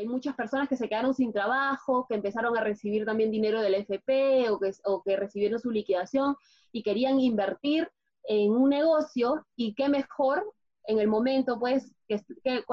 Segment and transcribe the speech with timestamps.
[0.00, 3.74] hay muchas personas que se quedaron sin trabajo, que empezaron a recibir también dinero del
[3.74, 6.36] FP o que, o que recibieron su liquidación
[6.72, 7.88] y querían invertir
[8.24, 10.50] en un negocio y qué mejor
[10.86, 12.18] en el momento, pues, que,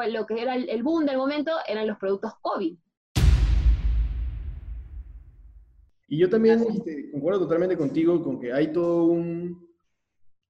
[0.09, 2.77] lo que era el, boom del momento eran los productos COVID.
[6.07, 9.67] Y yo también este, concuerdo totalmente contigo con que hay todo un,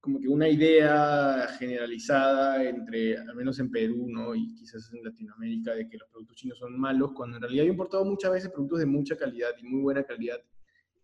[0.08, 4.34] como que una idea generalizada entre, al menos en Perú, ¿no?
[4.34, 7.68] Y quizás en Latinoamérica, de que los productos chinos son malos, cuando en realidad he
[7.68, 10.38] importado muchas veces productos de mucha calidad y muy buena calidad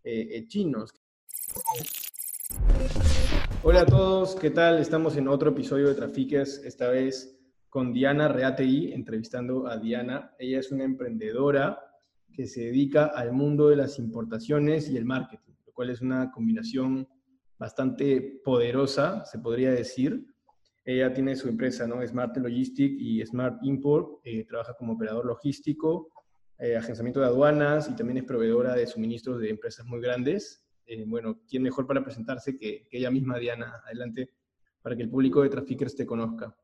[0.05, 0.91] eh, eh, chinos.
[3.63, 4.79] Hola a todos, ¿qué tal?
[4.79, 10.35] Estamos en otro episodio de Trafiques, esta vez con Diana Reatei, entrevistando a Diana.
[10.39, 11.79] Ella es una emprendedora
[12.33, 16.31] que se dedica al mundo de las importaciones y el marketing, lo cual es una
[16.31, 17.07] combinación
[17.59, 20.27] bastante poderosa, se podría decir.
[20.85, 22.07] Ella tiene su empresa, ¿no?
[22.07, 26.11] Smart Logistic y Smart Import, eh, trabaja como operador logístico,
[26.59, 30.65] eh, agenciamiento de aduanas y también es proveedora de suministros de empresas muy grandes.
[30.87, 33.83] Eh, bueno, ¿quién mejor para presentarse que, ella misma, Diana?
[33.87, 34.31] Adelante,
[34.83, 36.55] para que el público de Trafikers te conozca.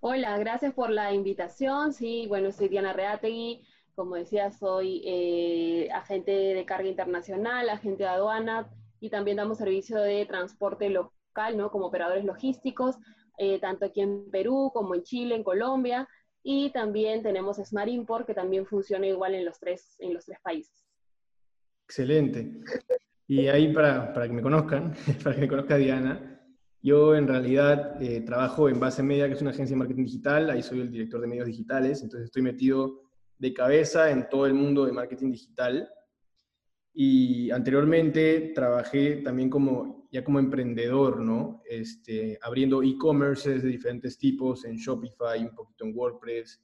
[0.00, 1.92] Hola, gracias por la invitación.
[1.92, 3.66] Sí, bueno, soy Diana Reategui.
[3.94, 9.98] Como decía, soy eh, agente de carga internacional, agente de aduana y también damos servicio
[9.98, 11.70] de transporte local, ¿no?
[11.70, 12.96] Como operadores logísticos,
[13.38, 16.08] eh, tanto aquí en Perú como en Chile, en Colombia.
[16.42, 20.38] Y también tenemos Smart Import, que también funciona igual en los tres, en los tres
[20.42, 20.86] países.
[21.84, 22.60] Excelente.
[23.28, 26.36] Y ahí para, para, que me conozcan, para que me conozca Diana,
[26.82, 30.50] yo en realidad eh, trabajo en Base Media, que es una agencia de marketing digital,
[30.50, 33.02] ahí soy el director de medios digitales, entonces estoy metido
[33.38, 35.90] de cabeza en todo el mundo de marketing digital.
[36.98, 41.60] Y anteriormente trabajé también como, ya como emprendedor, ¿no?
[41.68, 46.58] Este, abriendo e-commerces de diferentes tipos en Shopify, un poquito en WordPress,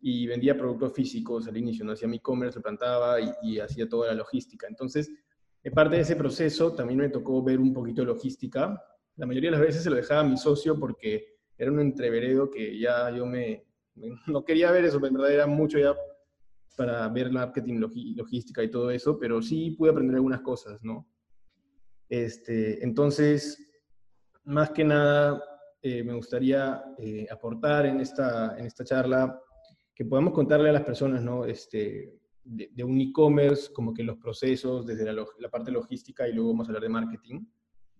[0.00, 4.08] y vendía productos físicos al inicio, no hacía mi e-commerce, lo plantaba y, hacía toda
[4.08, 4.66] la logística.
[4.66, 5.08] Entonces,
[5.62, 8.82] en parte de ese proceso también me tocó ver un poquito de logística.
[9.14, 12.50] La mayoría de las veces se lo dejaba a mi socio porque era un entreveredo
[12.50, 13.66] que ya yo me,
[14.26, 15.94] no quería ver eso, en verdad era mucho ya
[16.76, 17.80] para ver marketing,
[18.16, 21.08] logística y todo eso, pero sí pude aprender algunas cosas, ¿no?
[22.08, 23.82] Este, entonces,
[24.44, 25.42] más que nada,
[25.82, 29.40] eh, me gustaría eh, aportar en esta, en esta charla
[29.94, 31.44] que podamos contarle a las personas, ¿no?
[31.44, 36.50] Este, de, un e-commerce, como que los procesos, desde la, la, parte logística y luego
[36.50, 37.44] vamos a hablar de marketing.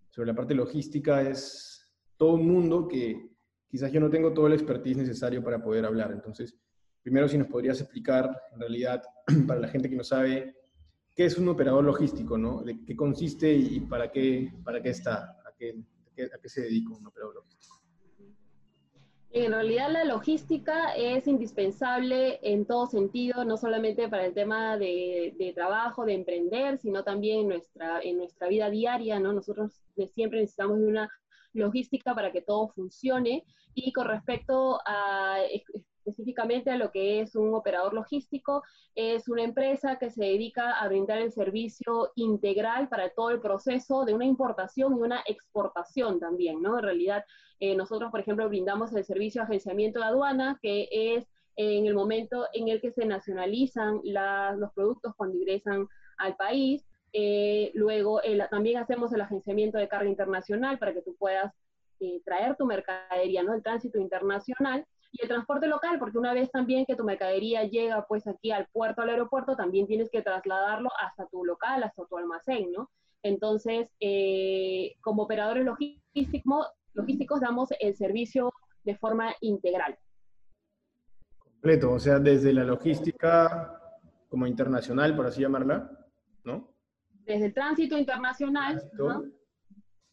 [0.09, 3.30] Sobre la parte logística es todo un mundo que
[3.69, 6.10] quizás yo no tengo todo el expertise necesario para poder hablar.
[6.12, 6.56] Entonces,
[7.02, 9.02] primero si nos podrías explicar, en realidad,
[9.46, 10.54] para la gente que no sabe,
[11.14, 12.62] qué es un operador logístico, ¿no?
[12.62, 15.76] De qué consiste y para qué, para qué está, a qué,
[16.34, 17.80] a qué se dedica un operador logístico.
[19.32, 25.52] En realidad la logística es indispensable en todo sentido, no solamente para el tema de,
[25.54, 29.32] trabajo, de emprender, sino también en nuestra, en nuestra vida diaria, ¿no?
[29.32, 29.80] Nosotros
[30.12, 31.08] siempre necesitamos de una
[31.52, 33.44] logística para que todo funcione.
[33.72, 35.36] Y con respecto a
[36.10, 38.62] específicamente a lo que es un operador logístico,
[38.94, 44.04] es una empresa que se dedica a brindar el servicio integral para todo el proceso
[44.04, 46.78] de una importación y una exportación también, ¿no?
[46.78, 47.25] En realidad,
[47.59, 51.26] eh, nosotros, por ejemplo, brindamos el servicio de agenciamiento de aduana, que es
[51.56, 55.87] en el momento en el que se nacionalizan los productos cuando ingresan
[56.19, 56.87] al país.
[57.12, 61.53] Eh, luego, también hacemos el agenciamiento de carga internacional para que tú puedas
[62.00, 63.53] eh, traer tu mercadería, ¿no?
[63.53, 64.87] El tránsito internacional.
[65.12, 68.66] Y el transporte local, porque una vez también que tu mercadería llega pues aquí al
[68.72, 72.91] puerto, al aeropuerto, también tienes que trasladarlo hasta tu local, hasta tu almacén, ¿no?
[73.22, 78.53] Entonces, eh, como operadores logísticos, logísticos damos el servicio
[78.84, 79.98] de forma integral.
[81.41, 83.78] Completo, o sea, desde la logística
[84.28, 85.91] como internacional, por así llamarla,
[86.44, 86.72] ¿no?
[87.25, 89.25] Desde el tránsito internacional, ¿no?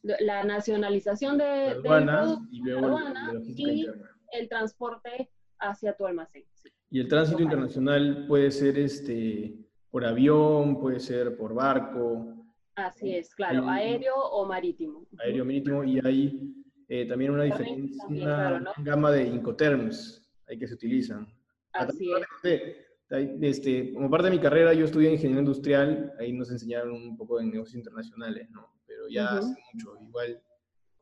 [0.03, 2.99] la nacionalización de, aduanas, y luego
[3.43, 3.87] y
[4.31, 5.29] el transporte
[5.59, 6.45] hacia tu almacén.
[6.89, 9.53] Y el tránsito internacional puede ser este,
[9.89, 12.33] por avión, puede ser por barco.
[12.75, 15.05] Así es, claro, aéreo o marítimo.
[15.19, 16.53] Aéreo, marítimo, y hay
[16.87, 21.27] eh, también una diferencia, una gama de incoterms ahí que se utilizan.
[21.73, 22.09] Así
[22.49, 22.87] es.
[23.09, 27.37] Este, como parte de mi carrera, yo estudié ingeniería industrial, ahí nos enseñaron un poco
[27.37, 28.67] de negocios internacionales, ¿no?
[28.85, 29.97] Pero ya hace mucho.
[30.01, 30.41] Igual,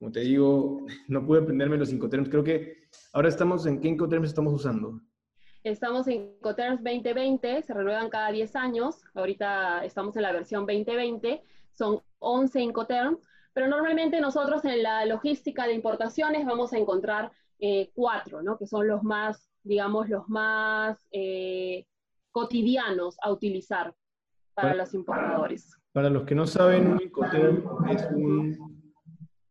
[0.05, 2.29] como te digo, no pude aprenderme los incoterms.
[2.29, 4.99] Creo que Ahora estamos en qué Incoterms estamos usando.
[5.63, 9.01] Estamos en Incoterms 2020, se renuevan cada 10 años.
[9.15, 11.41] Ahorita estamos en la versión 2020,
[11.71, 13.19] son 11 Incoterms,
[13.53, 18.57] pero normalmente nosotros en la logística de importaciones vamos a encontrar eh, cuatro, ¿no?
[18.57, 21.87] Que son los más, digamos, los más eh,
[22.31, 23.95] cotidianos a utilizar
[24.53, 25.73] para, los importadores.
[25.93, 28.74] Para los que no saben, un Incoterm es un,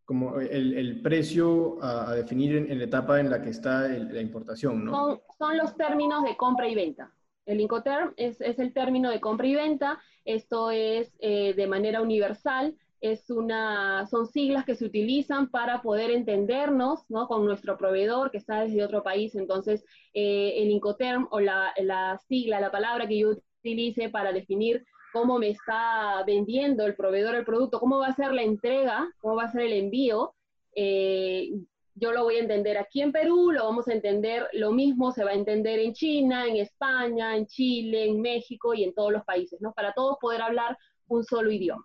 [0.05, 5.21] como el, precio a, definir en, la etapa en la que está la importación, ¿no?
[5.39, 7.13] Son, los términos de compra y venta.
[7.47, 10.01] El Incoterm es, es el término de compra y venta.
[10.25, 12.75] Esto es eh, de manera universal
[13.05, 17.29] es una, son siglas que se utilizan para poder entendernos ¿no?
[17.29, 19.35] con nuestro proveedor que está desde otro país.
[19.35, 19.85] Entonces,
[20.15, 25.39] eh, el Incoterm o la, la, sigla, la palabra que yo utilice para definir cómo
[25.39, 29.45] me está vendiendo el proveedor el producto, cómo va a ser la entrega, cómo va
[29.45, 30.35] a ser el envío,
[30.75, 31.51] eh,
[31.95, 35.23] yo lo voy a entender aquí en Perú, lo vamos a entender lo mismo, se
[35.23, 39.25] va a entender en China, en España, en Chile, en México y en todos los
[39.25, 39.73] países, ¿no?
[39.73, 40.77] Para todos poder hablar
[41.07, 41.85] un solo idioma.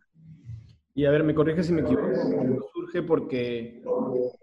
[0.95, 2.09] Y a ver, me corrige si me equivoco,
[2.73, 3.83] surge porque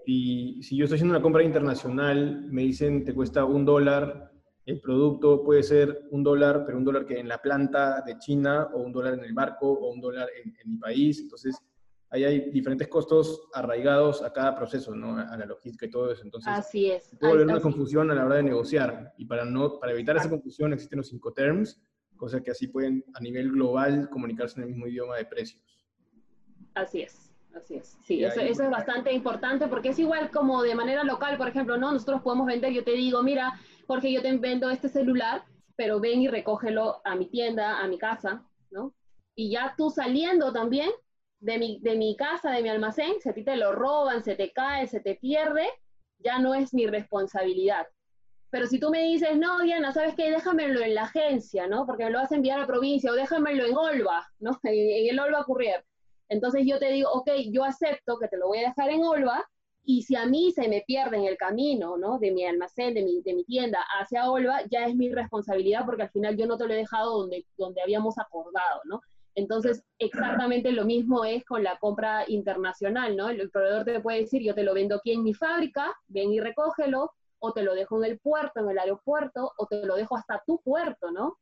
[0.05, 4.31] si, si, yo estoy haciendo una compra internacional, me dicen te cuesta un dólar,
[4.67, 8.69] el producto puede ser un dólar, pero un dólar que en la planta de China,
[8.75, 11.21] o un dólar en el barco, o un dólar en, mi país.
[11.21, 11.57] Entonces,
[12.11, 15.19] ahí hay diferentes costos arraigados a cada proceso, ¿no?
[15.19, 16.25] A la logística y todo eso.
[16.25, 17.15] Entonces, así es.
[17.21, 19.15] Puede haber una confusión a la hora de negociar.
[19.17, 21.81] Y para, no, para evitar esa confusión existen los cinco terms,
[22.17, 25.62] cosa que así pueden a nivel global comunicarse en el mismo idioma de precios.
[26.75, 27.97] Así es, así es.
[28.03, 31.79] Sí, eso, eso, es bastante importante porque es igual como de manera local, por ejemplo,
[31.79, 31.93] ¿no?
[31.93, 33.55] Nosotros podemos vender, yo te digo, mira,
[33.87, 35.44] Jorge, yo te vendo este celular,
[35.77, 38.94] pero ven y recógelo a mi tienda, a mi casa, ¿no?
[39.35, 40.91] Y ya tú saliendo también
[41.41, 44.35] de mi, de mi casa, de mi almacén, si a ti te lo roban, se
[44.35, 45.67] te cae, se te pierde,
[46.19, 47.87] ya no es mi responsabilidad.
[48.50, 50.31] Pero si tú me dices, no, Diana, ¿sabes qué?
[50.31, 51.87] Déjamelo en la agencia, ¿no?
[51.87, 54.59] Porque me lo vas a enviar a provincia, o déjamelo en Olva, ¿no?
[54.65, 55.85] En, el Olva Courier.
[56.29, 59.44] Entonces yo te digo, ok, yo acepto que te lo voy a dejar en Olva,
[59.87, 62.19] y si a mí se me pierde en el camino, ¿no?
[62.19, 66.37] De mi almacén, de mi, tienda hacia Olva, ya es mi responsabilidad porque al final
[66.37, 69.00] yo no te lo he dejado donde, donde habíamos acordado, ¿no?
[69.37, 73.29] Entonces, exactamente lo mismo es con la compra internacional, ¿no?
[73.29, 76.41] El, proveedor te puede decir, yo te lo vendo aquí en mi fábrica, ven y
[76.41, 80.17] recógelo, o te lo dejo en el puerto, en el aeropuerto, o te lo dejo
[80.17, 81.38] hasta tu puerto, ¿no?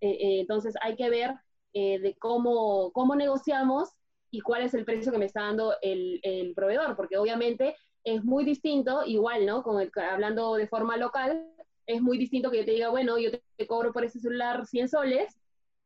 [0.00, 1.34] Eh, eh, entonces, hay que ver
[1.72, 3.88] eh, de cómo, cómo negociamos
[4.34, 8.24] y cuál es el precio que me está dando el, el proveedor, porque obviamente es
[8.24, 9.62] muy distinto, igual, ¿no?
[9.62, 11.46] Con el, hablando de forma local,
[11.86, 14.88] es muy distinto que yo te diga, bueno, yo te, cobro por ese celular 100
[14.88, 15.40] soles,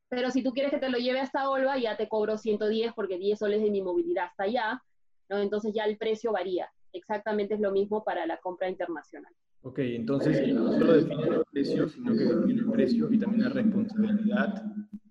[0.09, 3.19] pero si tú quieres que te lo lleve hasta Olva, ya te cobro 110 porque
[3.19, 4.83] 10 soles de mi movilidad hasta allá,
[5.29, 5.37] ¿no?
[5.37, 6.71] Entonces ya el precio varía.
[6.95, 9.35] Exactamente es lo mismo para la compra internacional.
[9.61, 13.51] Ok, entonces no solo define el precio, sino que define el precio y también la
[13.51, 14.63] responsabilidad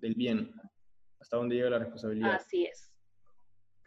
[0.02, 0.56] del bien.
[1.20, 2.34] ¿Hasta dónde llega la responsabilidad?
[2.34, 2.97] Así es.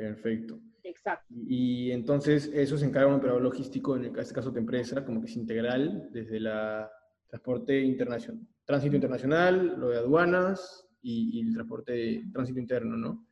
[0.00, 0.58] Perfecto.
[0.82, 1.26] Exacto.
[1.29, 5.26] Y, entonces eso se encarga un operador logístico, en este caso tu empresa, como que
[5.26, 6.91] es integral, desde la
[7.29, 13.26] transporte internacional, tránsito internacional, lo de aduanas y, el transporte, tránsito interno, ¿no?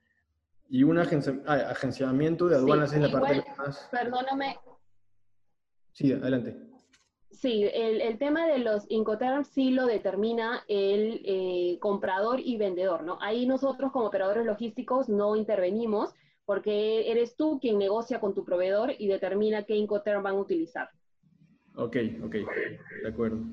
[0.68, 3.88] Y un agencia, ah, agenciamiento de aduanas es la parte más...
[3.90, 4.58] Perdóname.
[5.92, 6.54] Sí, adelante.
[7.30, 13.04] Sí, el, el, tema de los Incoterms sí lo determina el eh, comprador y vendedor,
[13.04, 13.16] ¿no?
[13.22, 16.14] Ahí nosotros como operadores logísticos no intervenimos,
[16.48, 20.88] porque eres tú quien negocia con tu proveedor y determina qué Incoterm van a utilizar.
[21.76, 22.36] Ok, ok,
[23.02, 23.44] de acuerdo.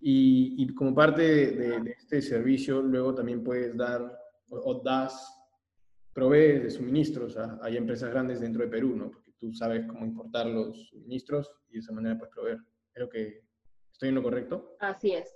[0.00, 4.18] Y, y como parte de, este servicio, luego también puedes dar
[4.50, 5.34] o, das,
[6.12, 9.10] provees de suministros a, hay empresas grandes dentro de Perú, ¿no?
[9.10, 12.58] Porque tú sabes cómo importar los suministros y de esa manera puedes proveer.
[12.92, 13.44] Creo que
[13.90, 14.76] estoy en lo correcto.
[14.78, 15.34] Así es.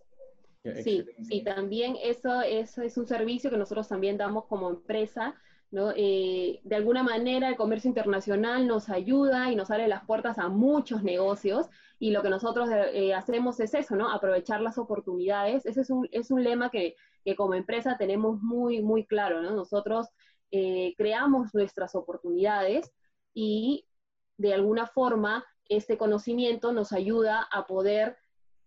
[0.84, 5.34] Sí, y también eso, eso es un servicio que nosotros también damos como empresa
[5.70, 10.48] eh, de alguna manera el comercio internacional nos ayuda y nos abre las puertas a
[10.48, 11.66] muchos negocios
[11.98, 14.10] y lo que nosotros eh, hacemos es eso, ¿no?
[14.10, 15.66] Aprovechar las oportunidades.
[15.66, 16.96] Ese es un, es un lema que,
[17.36, 19.50] como empresa tenemos muy, muy claro, ¿no?
[19.50, 20.08] Nosotros
[20.50, 22.90] eh, creamos nuestras oportunidades
[23.34, 23.86] y
[24.38, 28.16] de alguna forma este conocimiento nos ayuda a poder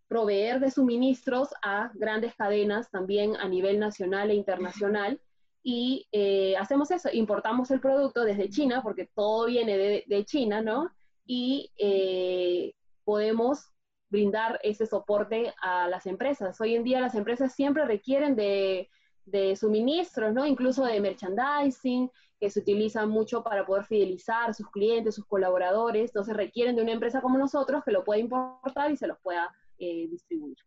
[0.07, 5.19] proveer de suministros a grandes cadenas también a nivel nacional e internacional
[5.63, 10.91] y eh, hacemos eso, importamos el producto desde China, porque todo viene de, China, ¿no?
[11.25, 13.69] Y eh, podemos
[14.09, 16.59] brindar ese soporte a las empresas.
[16.59, 18.89] Hoy en día las empresas siempre requieren de,
[19.25, 20.45] de suministros, ¿no?
[20.45, 26.09] Incluso de merchandising, que se utilizan mucho para poder fidelizar a sus clientes, sus colaboradores.
[26.09, 29.53] Entonces requieren de una empresa como nosotros que lo pueda importar y se los pueda
[29.77, 30.57] eh, distribuir.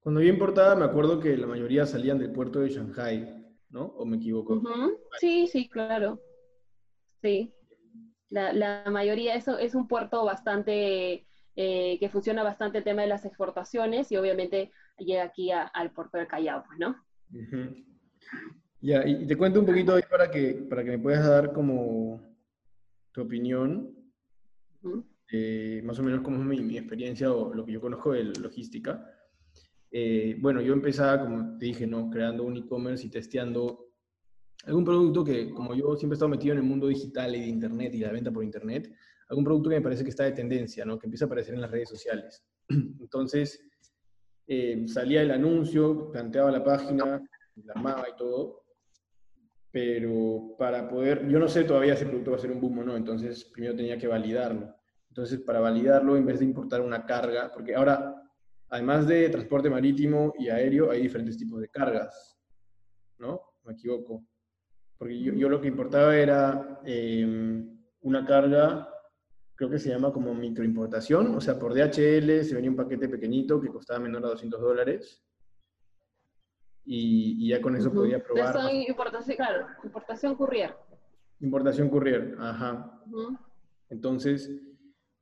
[0.00, 3.49] Cuando yo importaba, me acuerdo que la mayoría salían del puerto de Shanghai.
[3.70, 3.86] ¿No?
[3.86, 4.62] ¿O me equivoco?
[5.18, 6.20] Sí, sí, claro.
[7.22, 7.52] Sí.
[8.28, 13.08] La, la, mayoría, eso es un puerto bastante eh, que funciona bastante el tema de
[13.08, 16.96] las exportaciones y obviamente llega aquí al puerto del Callao, pues, ¿no?
[18.80, 22.20] Ya, y te cuento un poquito ahí para que, para que me puedas dar como
[23.12, 23.94] tu opinión,
[25.82, 29.06] más o menos como es mi, mi, experiencia o lo que yo conozco de logística.
[29.90, 32.10] Eh, bueno, yo empezaba, como te dije, ¿no?
[32.10, 33.88] creando un e-commerce y testeando
[34.64, 37.46] algún producto que, como yo siempre he estado metido en el mundo digital y de
[37.46, 38.92] Internet y la venta por Internet,
[39.28, 40.98] algún producto que me parece que está de tendencia, ¿no?
[40.98, 42.44] que empieza a aparecer en las redes sociales.
[42.68, 43.64] Entonces,
[44.46, 47.22] eh, salía el anuncio, planteaba la página,
[47.64, 48.64] la armaba y todo,
[49.70, 52.80] pero para poder, yo no sé todavía si el producto va a ser un boom
[52.80, 54.74] o no, entonces primero tenía que validarlo.
[55.08, 58.19] Entonces, para validarlo, en vez de importar una carga, porque ahora
[58.70, 62.38] además de transporte marítimo y aéreo, hay diferentes tipos de cargas,
[63.18, 63.40] ¿no?
[63.64, 64.24] Me equivoco.
[64.96, 68.88] Porque yo, lo que importaba era em, una carga,
[69.54, 73.60] creo que se llama como microimportación, o sea, por DHL se venía un paquete pequeñito
[73.60, 75.24] que costaba menor a 200 dólares.
[76.84, 78.56] Y, ya con eso podía probar.
[78.56, 80.74] Eso importación, claro, importación courier.
[81.40, 83.00] Importación courier, ajá.
[83.90, 84.50] Entonces,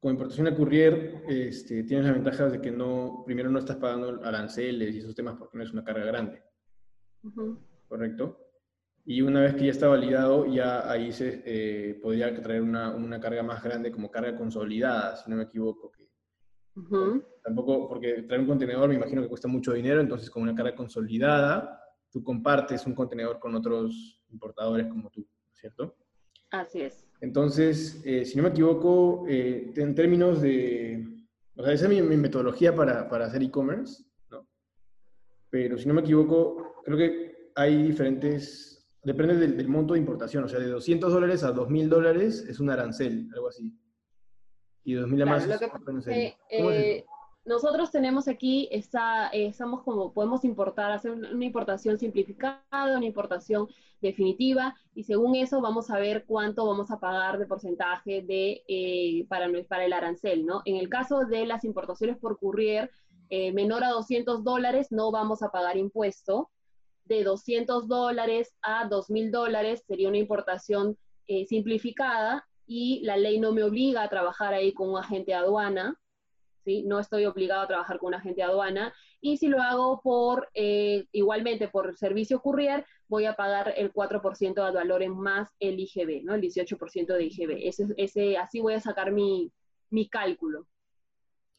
[0.00, 4.25] con importación a courier este, tienes la ventaja de que no, primero no estás pagando
[4.25, 6.43] aranceles y esos temas porque no es una carga grande.
[7.88, 8.49] ¿Correcto?
[9.05, 13.19] Y una vez que ya está validado, ya ahí se eh, podría traer una, una,
[13.19, 15.90] carga más grande como carga consolidada, si no me equivoco.
[15.90, 16.09] Que,
[17.43, 20.76] Tampoco, porque traer un contenedor me imagino que cuesta mucho dinero, entonces con una carga
[20.76, 25.97] consolidada, tú compartes un contenedor con otros importadores como tú, ¿cierto?
[26.50, 27.08] Así es.
[27.20, 31.06] Entonces, eh, si no me equivoco, eh, en términos de,
[31.56, 34.46] o sea, esa es mi, metodología para, para hacer e-commerce, ¿no?
[35.50, 40.48] Pero si no me equivoco, creo que hay diferentes, depende del, monto de importación, o
[40.48, 43.76] sea, de 200 dólares a 2.000 dólares es un arancel, algo así.
[44.84, 47.04] Y 2.000 a más es,
[47.49, 53.69] nosotros tenemos aquí, está, eh, estamos como, podemos importar, hacer una importación simplificada, una importación
[54.02, 59.26] definitiva, y según eso vamos a ver cuánto vamos a pagar de porcentaje de, eh,
[59.28, 60.61] para, para el arancel, ¿no?
[60.67, 62.90] En el caso de las importaciones por courier,
[63.31, 66.50] eh, menor a 200 dólares, no vamos a pagar impuesto.
[67.07, 70.97] De 200 dólares a 2.000 dólares sería una importación
[71.47, 75.99] simplificada y la ley no me obliga a trabajar ahí con un agente aduana,
[76.84, 78.94] no estoy obligado a trabajar con un agente de aduana.
[79.20, 84.64] Y si lo hago por, eh, igualmente por servicio courier, voy a pagar el 4%
[84.64, 86.34] de valor en más el IGB, ¿no?
[86.34, 87.68] El 18% de IGB.
[87.68, 89.52] Ese, ese, así voy a sacar mi,
[89.90, 90.66] mi cálculo.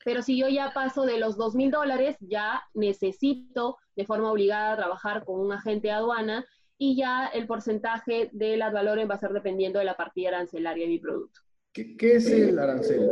[0.05, 5.25] Pero si yo ya paso de los 2.000 dólares, ya necesito de forma obligada trabajar
[5.25, 6.45] con un agente de aduana
[6.77, 10.85] y ya el porcentaje de las valores va a ser dependiendo de la partida arancelaria
[10.85, 11.41] de mi producto.
[11.73, 13.11] ¿Qué, qué es el arancel?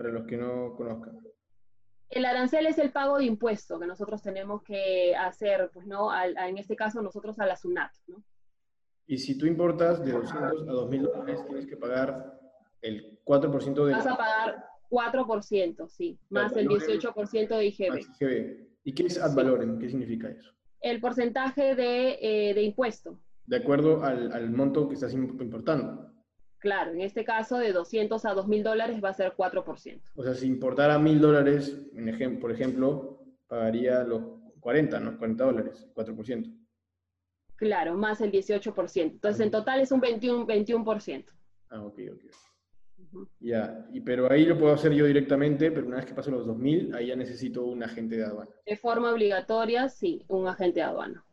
[0.00, 1.20] Para los que no conozcan.
[2.08, 6.08] El arancel es el pago de impuesto que nosotros tenemos que hacer, pues, ¿no?
[6.24, 8.24] en este caso, nosotros a la SUNAT, ¿no?
[9.06, 12.40] Y si tú importas de 200 a 2.000 dólares, tienes que pagar
[12.80, 13.92] el 4% de...
[13.92, 18.66] Vas a pagar 4%, sí, más el 18% de IGB.
[18.84, 19.78] ¿Y qué es ad valorem?
[19.78, 20.50] ¿Qué significa eso?
[20.80, 23.20] El porcentaje de, eh, de impuesto.
[23.44, 26.10] De acuerdo al, al monto que estás importando.
[26.60, 30.00] Claro, en este caso de 200 a 2.000 dólares va a ser 4%.
[30.14, 31.80] O sea, si importara 1.000 dólares,
[32.38, 34.22] por ejemplo, pagaría los
[34.60, 35.18] 40, ¿no?
[35.18, 36.54] 40 dólares, 4%.
[37.56, 39.00] Claro, más el 18%.
[39.02, 40.46] Entonces, en total es un 21%.
[40.46, 41.24] 21%.
[41.70, 42.24] Ah, ok, ok.
[43.40, 46.46] Ya, y, pero ahí lo puedo hacer yo directamente, pero una vez que paso los
[46.46, 48.50] 2.000, ahí ya necesito un agente de aduana.
[48.66, 51.24] De forma obligatoria, sí, un agente de aduana.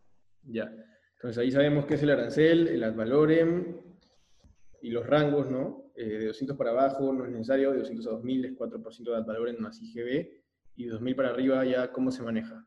[0.43, 0.71] Ya.
[1.15, 3.86] Entonces ahí sabemos qué es el arancel, el ad valorem,
[4.87, 5.91] y los rangos, ¿no?
[5.95, 9.21] Eh, de 200 para abajo no es necesario, de 200 a 2000 es 4% de
[9.21, 10.29] valor en más IGB,
[10.77, 12.65] y de 2000 para arriba ya, ¿cómo se maneja?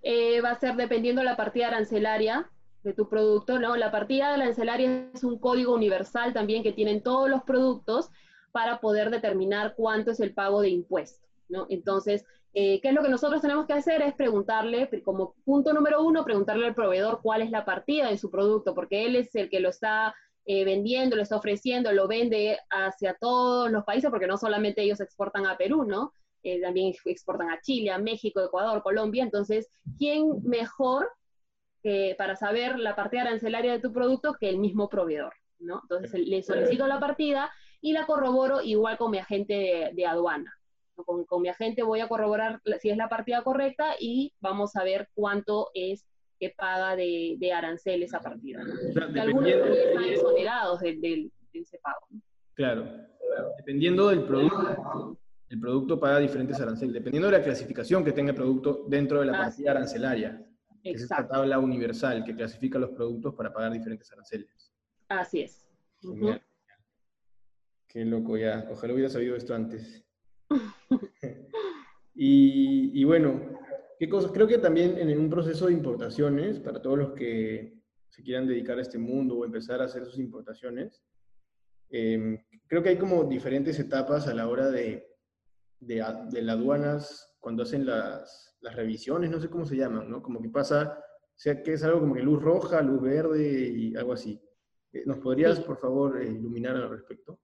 [0.00, 2.50] Eh, va a ser dependiendo de la partida arancelaria
[2.82, 3.76] de tu producto, ¿no?
[3.76, 8.08] La partida arancelaria es un código universal también que tienen todos los productos
[8.50, 11.66] para poder determinar cuánto es el pago de impuesto, ¿no?
[11.68, 14.00] Entonces, eh, ¿qué es lo que nosotros tenemos que hacer?
[14.00, 18.30] Es preguntarle, como punto número uno, preguntarle al proveedor cuál es la partida de su
[18.30, 20.14] producto, porque él es el que lo está
[20.50, 24.98] eh, vendiendo, lo está ofreciendo, lo vende hacia todos los países, porque no solamente ellos
[24.98, 26.14] exportan a Perú, ¿no?
[26.42, 29.22] Eh, también exportan a Chile, a México, Ecuador, Colombia.
[29.22, 31.10] Entonces, ¿quién mejor
[32.16, 35.34] para saber la partida arancelaria de tu producto que el mismo proveedor?
[35.58, 35.80] ¿no?
[35.82, 37.50] Entonces, le solicito la partida
[37.82, 40.50] y la corroboro igual con mi agente de, aduana.
[40.94, 44.82] Con, con, mi agente voy a corroborar si es la partida correcta y vamos a
[44.82, 46.06] ver cuánto es
[46.38, 48.60] que paga de, de arancel esa partida.
[48.60, 52.06] algunos están exonerados de, ese pago.
[52.54, 52.86] Claro.
[53.58, 55.18] Dependiendo del producto,
[55.48, 59.26] el producto paga diferentes aranceles, dependiendo de la clasificación que tenga el producto dentro de
[59.26, 60.44] la partida arancelaria.
[60.82, 64.72] Que es esta tabla universal que clasifica los productos para pagar diferentes aranceles.
[65.08, 65.68] Así es.
[67.88, 68.68] Qué loco ya.
[68.70, 70.04] Ojalá hubiera sabido esto antes.
[72.14, 73.57] y, bueno,
[73.98, 74.32] ¿qué cosas?
[74.32, 77.78] Creo que también en un proceso de importaciones, para todos los que
[78.08, 81.02] se quieran dedicar a este mundo o empezar a hacer sus importaciones,
[81.90, 85.08] em, creo que hay como diferentes etapas a la hora de,
[85.80, 90.22] de, de las aduanas cuando hacen las, las, revisiones, no sé cómo se llaman, ¿no?
[90.22, 93.96] Como que pasa, o sea, que es algo como que luz roja, luz verde y
[93.96, 94.40] algo así.
[94.92, 97.38] Eh, ¿Nos podrías, por favor, eh, iluminar al respecto?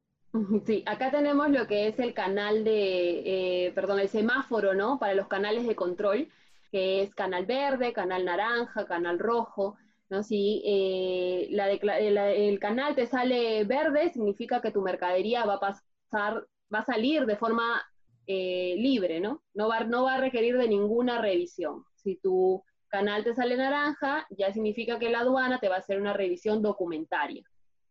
[0.67, 4.99] Sí, acá tenemos lo que es el canal de, eh, perdón, el semáforo, ¿no?
[4.99, 6.29] Para los canales de control,
[6.75, 9.77] que es canal verde, canal naranja, canal rojo,
[10.09, 10.25] ¿no?
[10.25, 16.85] Si el canal te sale verde, significa que tu mercadería va a pasar, va a
[16.85, 17.81] salir de forma
[18.27, 19.45] libre, ¿no?
[19.55, 21.85] No va, no va a requerir de ninguna revisión.
[21.95, 26.01] Si tu canal te sale naranja, ya significa que la aduana te va a hacer
[26.01, 27.45] una revisión documentaria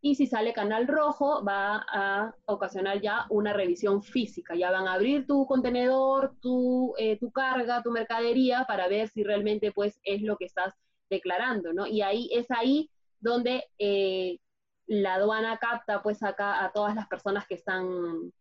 [0.06, 4.54] y si sale canal rojo va a ocasionar ya una revisión física.
[4.54, 9.24] Ya van a abrir tu contenedor, tu, eh, tu carga, tu mercadería para ver si
[9.24, 10.74] realmente pues es lo que estás
[11.10, 11.88] declarando, ¿no?
[11.88, 12.92] Y ahí es ahí
[13.22, 14.40] donde eh,
[14.88, 18.34] la aduana capta pues acá a todas las personas que están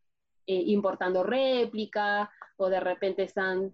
[0.48, 3.72] eh, importando réplica o de repente están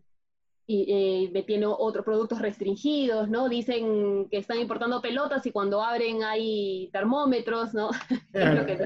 [0.71, 3.49] y eh, tiene otros productos restringidos, ¿no?
[3.49, 7.89] Dicen que están importando pelotas y cuando abren hay termómetros, ¿no?
[8.35, 8.77] es lo que,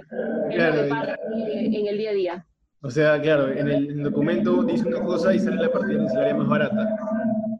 [0.89, 2.47] pasa en el día a día.
[2.83, 6.49] O sea, claro, en el documento dice una cosa y sale la partida área más
[6.49, 6.89] barata.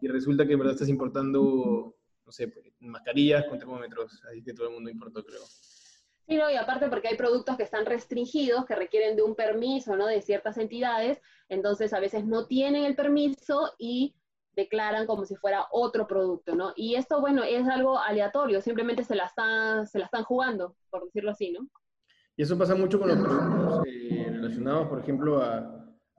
[0.01, 4.69] Y resulta que en verdad estás importando, no sé, mascarillas con termómetros, ahí que todo
[4.69, 5.43] el mundo importó, creo.
[6.29, 9.97] Sí, no, y aparte porque hay productos que están restringidos, que requieren de un permiso,
[9.97, 10.07] ¿no?
[10.07, 14.15] De ciertas entidades, entonces a veces no tienen el permiso y
[14.55, 16.73] declaran como si fuera otro producto, ¿no?
[16.77, 21.05] Y esto, bueno, es algo aleatorio, simplemente se la están, se la están jugando, por
[21.05, 21.69] decirlo así, ¿no?
[22.37, 25.79] Y eso pasa mucho con los productos eh, relacionados, por ejemplo, a,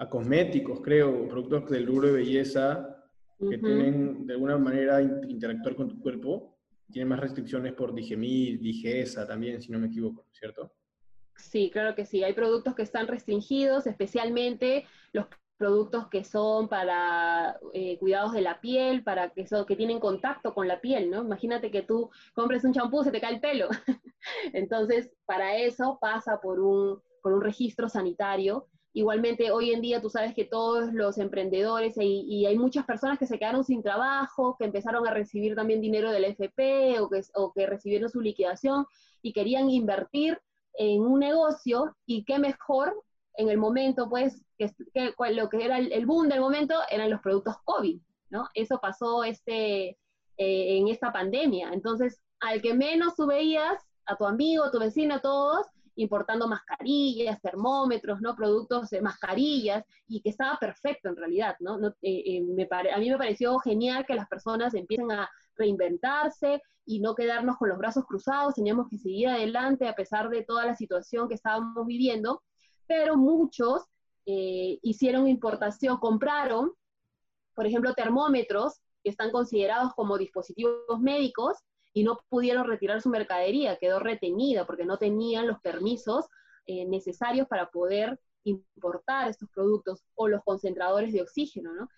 [0.10, 2.94] cosméticos, creo, productos del rubro de belleza,
[3.40, 6.53] que tienen de alguna manera interactuar con tu cuerpo,
[6.92, 10.72] tienen más restricciones por digemir, digesa también, si no me equivoco, ¿cierto?
[11.36, 12.24] Sí, claro que sí.
[12.24, 15.26] Hay productos que están restringidos, especialmente los
[15.58, 20.54] productos que son para eh, cuidados de la piel, para que, son, que tienen contacto
[20.54, 21.24] con la piel, ¿no?
[21.24, 23.70] Imagínate que tú compres un champú, se te cae el pelo.
[24.54, 28.68] Entonces, para eso pasa por un, por un registro sanitario.
[28.96, 33.26] Igualmente, hoy en día tú sabes que todos los emprendedores y, hay muchas personas que
[33.26, 37.52] se quedaron sin trabajo, que empezaron a recibir también dinero del FP o que, o
[37.54, 38.86] que recibieron su liquidación
[39.24, 40.40] y querían invertir
[40.76, 42.94] en un negocio y qué mejor
[43.36, 44.72] en el momento, pues, que,
[45.32, 48.48] lo que era el, boom del momento eran los productos COVID, ¿no?
[48.54, 49.98] Eso pasó este,
[50.38, 51.72] eh, en esta pandemia.
[51.74, 56.48] Entonces, al que menos tú veías, a tu amigo, a tu vecino, a todos, importando
[56.48, 58.36] mascarillas, termómetros, ¿no?
[58.36, 61.78] Productos de mascarillas, y que estaba perfecto en realidad, ¿no?
[61.88, 67.00] Eh, eh, me a mí me pareció genial que las personas empiecen a reinventarse y
[67.00, 70.76] no quedarnos con los brazos cruzados, teníamos que seguir adelante a pesar de toda la
[70.76, 72.42] situación que estábamos viviendo,
[72.88, 73.84] pero muchos
[74.26, 76.72] eh, hicieron importación, compraron,
[77.56, 81.58] por ejemplo, termómetros que están considerados como dispositivos médicos
[81.94, 86.26] y no pudieron retirar su mercadería, quedó retenida porque no tenían los permisos
[86.66, 91.90] eh, necesarios para poder importar estos productos o los concentradores de oxígeno, ¿no?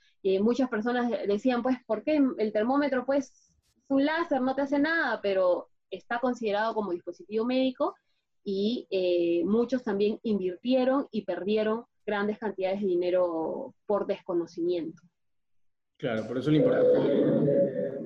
[0.42, 3.32] muchas personas decían, pues, ¿por qué el termómetro, pues,
[3.76, 7.96] es un láser, no te hace nada, pero está considerado como dispositivo médico
[8.44, 15.02] y eh, muchos también invirtieron y perdieron grandes cantidades de dinero por desconocimiento.
[15.98, 18.06] Claro, por eso es importante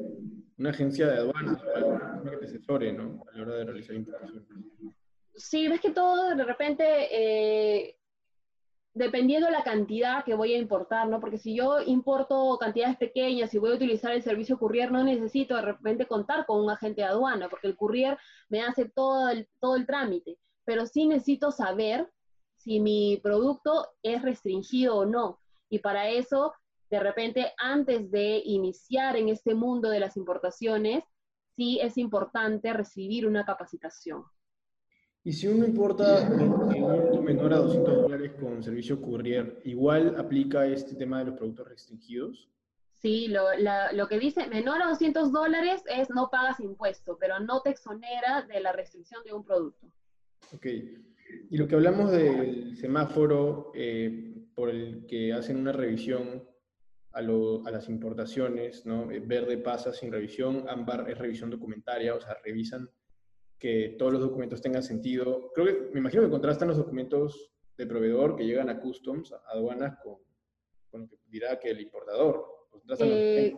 [0.59, 1.61] una agencia de aduanas
[2.29, 3.25] que te asesore, ¿no?
[3.31, 4.47] A la hora de realizar importaciones.
[5.35, 7.99] Sí, ves que todo de repente eh,
[8.93, 11.21] dependiendo la cantidad que voy a importar, ¿no?
[11.21, 15.55] Porque si yo importo cantidades pequeñas y voy a utilizar el servicio courier, no necesito
[15.55, 18.17] de repente contar con un agente de aduana, porque el courier
[18.49, 20.37] me hace todo el, todo el trámite.
[20.65, 22.09] Pero sí necesito saber
[22.57, 25.39] si mi producto es restringido o no.
[25.69, 26.53] Y para eso,
[26.89, 31.04] de repente, antes de iniciar en este mundo de las importaciones,
[31.56, 34.23] sí es importante recibir una capacitación.
[35.23, 40.65] Y si uno importa un monto menor a 200 dólares con servicio courier, ¿igual aplica
[40.65, 42.49] este tema de los productos restringidos?
[42.97, 43.43] Sí, lo,
[43.93, 48.41] lo, que dice menor a 200 dólares es no pagas impuesto, pero no te exonera
[48.43, 49.88] de la restricción de un producto.
[50.54, 50.65] Ok.
[51.49, 56.43] Y lo que hablamos del semáforo, eh, por el que hacen una revisión
[57.11, 59.11] a, las importaciones, ¿no?
[59.11, 62.89] Eh, verde pasa sin revisión, ámbar es revisión documentaria, o sea, revisan
[63.57, 65.51] que todos los documentos tengan sentido.
[65.53, 69.41] Creo que, me imagino que contrastan los documentos de proveedor que llegan a customs, a
[69.51, 70.17] aduanas, con,
[70.89, 72.45] con lo que dirá que el importador.
[72.99, 73.55] Eh,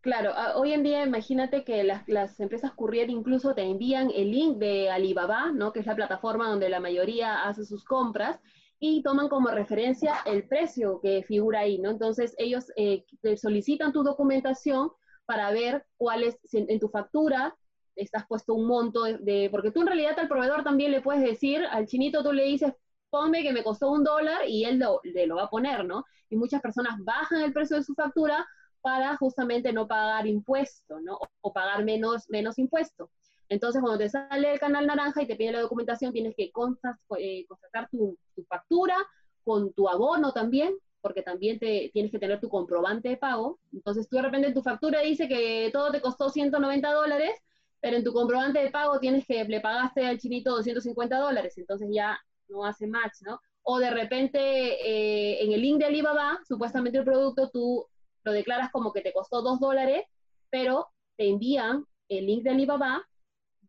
[0.00, 4.58] claro, hoy en día imagínate que las, las, empresas courier incluso te envían el link
[4.58, 5.72] de Alibaba, ¿no?
[5.72, 8.40] que es la plataforma donde la mayoría hace sus compras,
[8.80, 11.90] y toman como referencia el precio que figura ahí, ¿no?
[11.90, 13.04] Entonces ellos eh,
[13.36, 14.90] solicitan tu documentación
[15.26, 17.56] para ver cuál es, en tu factura
[17.96, 21.62] estás puesto un monto de, porque tú en realidad al proveedor también le puedes decir,
[21.70, 22.72] al chinito tú le dices,
[23.10, 26.04] ponme que me costó un dólar y él lo, le lo va a poner, ¿no?
[26.28, 28.46] Y muchas personas bajan el precio de su factura
[28.80, 31.18] para justamente no pagar impuesto, ¿no?
[31.40, 33.10] O, pagar menos, menos impuesto.
[33.50, 36.52] Entonces, cuando te sale el canal naranja y te pide la documentación, tienes que eh,
[36.52, 38.16] constatar tu,
[38.48, 38.96] factura
[39.42, 43.58] con tu abono también, porque también te, tienes que tener tu comprobante de pago.
[43.72, 47.32] Entonces, tú de repente en tu factura dice que todo te costó 190 dólares,
[47.80, 51.88] pero en tu comprobante de pago tienes que le pagaste al chinito 250 dólares, entonces
[51.92, 53.40] ya no hace match, ¿no?
[53.62, 57.86] O de repente eh, en el link de Alibaba, supuestamente el producto tú
[58.22, 60.04] lo declaras como que te costó 2 dólares,
[60.50, 63.04] pero te envían el link de Alibaba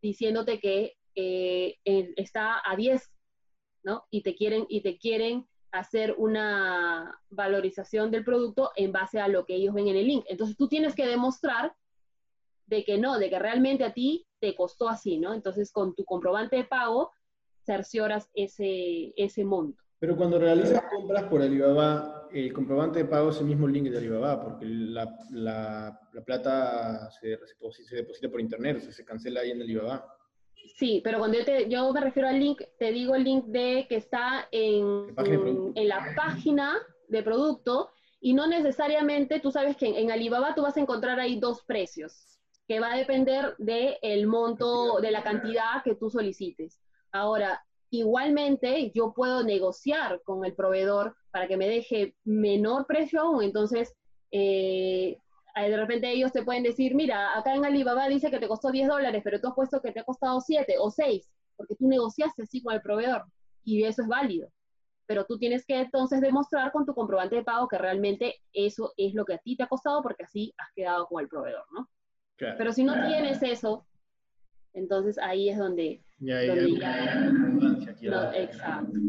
[0.02, 3.12] diciéndote que eh, está a 10,
[3.84, 4.06] ¿no?
[4.10, 9.46] Y te quieren, y te quieren hacer una valorización del producto en base a lo
[9.46, 10.26] que ellos ven en el link.
[10.28, 11.76] Entonces tú tienes que demostrar
[12.66, 15.34] de que no, de que realmente a ti te costó así, ¿no?
[15.34, 17.12] Entonces con tu comprobante de pago
[17.66, 19.82] cercioras ese, ese monto.
[20.02, 24.00] Pero cuando realizas compras por Alibaba, el comprobante de pago es el mismo link de
[24.00, 27.38] Alibaba, porque la, la, la plata se,
[27.84, 30.18] se, deposita por internet, o sea, se cancela ahí en Alibaba.
[30.76, 33.86] Sí, pero cuando yo, te, yo me refiero al link, te digo el link de
[33.88, 35.14] que está en,
[35.76, 40.78] en, la página de producto y no necesariamente, tú sabes que en, Alibaba tú vas
[40.78, 45.84] a encontrar ahí dos precios, que va a depender del el monto, de la cantidad
[45.84, 46.82] que tú solicites.
[47.12, 53.44] Ahora, Igualmente, yo puedo negociar con el proveedor para que me deje menor precio aún.
[53.44, 53.94] Entonces,
[54.32, 55.18] eh,
[55.56, 58.88] de repente ellos te pueden decir, mira, acá en Alibaba dice que te costó 10
[58.88, 62.44] dólares, pero tú has puesto que te ha costado 7 o 6, porque tú negociaste
[62.44, 63.26] así con el proveedor
[63.64, 64.50] y eso es válido.
[65.06, 69.14] Pero tú tienes que entonces demostrar con tu comprobante de pago que realmente eso es
[69.14, 71.90] lo que a ti te ha costado porque así has quedado con el proveedor, ¿no?
[72.38, 73.86] Pero si no tienes eso,
[74.74, 76.02] entonces ahí es donde...
[76.24, 76.44] Ya,
[78.00, 79.00] ya, exacto.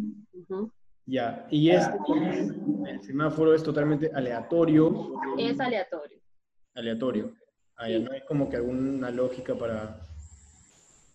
[1.04, 1.94] Ya, y este,
[2.88, 5.20] el semáforo es totalmente aleatorio.
[5.36, 6.18] Es aleatorio.
[6.74, 7.34] Aleatorio.
[7.76, 10.00] Ah, no hay como que alguna lógica para...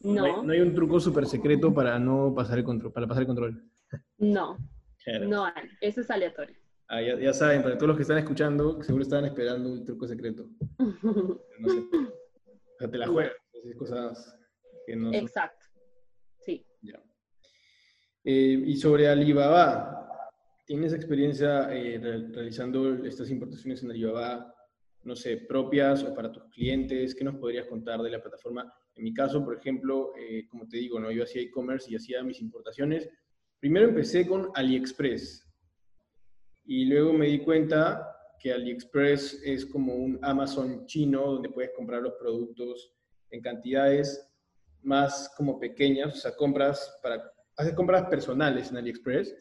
[0.01, 0.43] No.
[0.43, 3.63] No hay, un truco súper secreto para no pasar el control, para pasar el control.
[4.19, 4.55] No.
[5.21, 5.67] No hay.
[5.81, 6.55] Eso es aleatorio.
[6.89, 10.47] Ah, ya, saben, para todos los que están escuchando, seguro están esperando un truco secreto.
[10.77, 11.79] no sé.
[11.79, 13.33] O sea, te la juegas.
[13.79, 14.37] Cosas
[14.85, 15.56] que no Exacto.
[18.29, 20.05] Eh, y sobre Alibaba,
[20.65, 24.53] ¿tienes experiencia eh, realizando estas importaciones en Alibaba,
[25.03, 27.15] no sé, propias o para tus clientes?
[27.15, 28.69] ¿Qué nos podrías contar de la plataforma?
[28.95, 31.09] En mi caso, por ejemplo, eh, como te digo, ¿no?
[31.09, 33.09] yo hacía e-commerce y hacía mis importaciones.
[33.61, 35.49] Primero empecé con AliExpress
[36.65, 42.01] y luego me di cuenta que AliExpress es como un Amazon chino donde puedes comprar
[42.01, 42.93] los productos
[43.29, 44.29] en cantidades
[44.81, 47.23] más como pequeñas, o sea, compras para,
[47.57, 49.35] haces compras personales en AliExpress.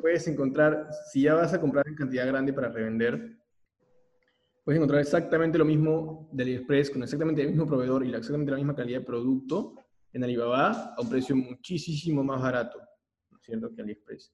[0.00, 3.36] Puedes encontrar, si ya vas a comprar en cantidad grande para revender,
[4.64, 8.56] puedes encontrar exactamente lo mismo de AliExpress con exactamente el mismo proveedor y exactamente la
[8.56, 9.76] misma calidad de producto
[10.12, 12.78] en Alibaba a un precio muchísimo más barato,
[13.30, 14.32] ¿no es cierto?, que AliExpress.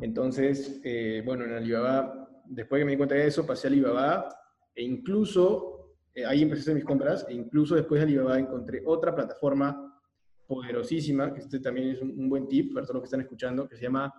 [0.00, 4.28] Entonces, eh, bueno, en Alibaba, después que me di cuenta de eso, pasé a Alibaba
[4.74, 8.82] e incluso eh, ahí empecé a hacer mis compras e incluso después de Alibaba encontré
[8.84, 9.85] otra plataforma
[10.46, 13.76] poderosísima, que este también es un, buen tip para todos los que están escuchando, que
[13.76, 14.12] se llama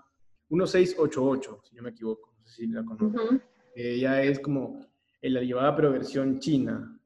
[0.49, 3.39] 1688, si no me equivoco, no sé si la conozco.
[3.75, 4.79] ya es como
[5.21, 6.99] el Alibaba pero versión china.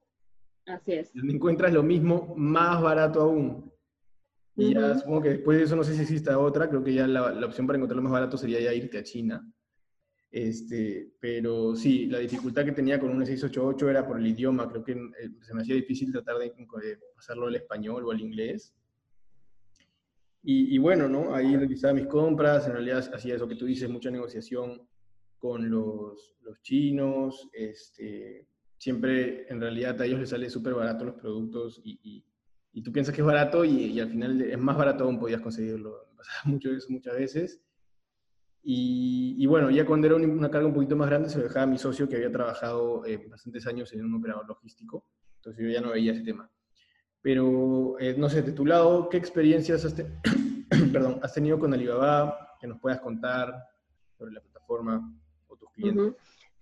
[0.65, 1.13] Así es.
[1.13, 3.71] Donde encuentras lo mismo más barato aún.
[4.55, 7.07] Y ya supongo que después de eso no sé si exista otra, creo que ya
[7.07, 9.51] la, la opción para encontrarlo más barato sería ya irte a China.
[10.31, 14.69] Este, pero sí, la dificultad que tenía con un 688 era por el idioma.
[14.69, 16.53] Creo que eh, se me hacía difícil tratar de,
[17.13, 18.73] pasarlo al español o al inglés.
[20.43, 21.35] Y, bueno, ¿no?
[21.35, 24.87] Ahí revisaba mis compras, en realidad hacía eso que tú dices, mucha negociación
[25.37, 27.47] con los, los chinos.
[27.53, 32.25] Este, siempre, en realidad, a ellos les sale súper barato los productos y,
[32.73, 36.07] y, tú piensas que es barato y, al final es más barato aún podías conseguirlo.
[36.17, 37.61] Pasaba mucho eso muchas veces.
[38.63, 41.67] Y, bueno, ya cuando era una carga un poquito más grande se lo dejaba a
[41.67, 45.81] mi socio que había trabajado eh, bastantes años en un operador logístico, entonces yo ya
[45.81, 46.49] no veía ese tema.
[47.21, 49.85] Pero, eh, no sé, de tu lado, ¿qué experiencias
[51.21, 53.67] has, tenido con Alibaba que nos puedas contar
[54.17, 55.13] sobre la plataforma
[55.47, 56.15] o tus clientes?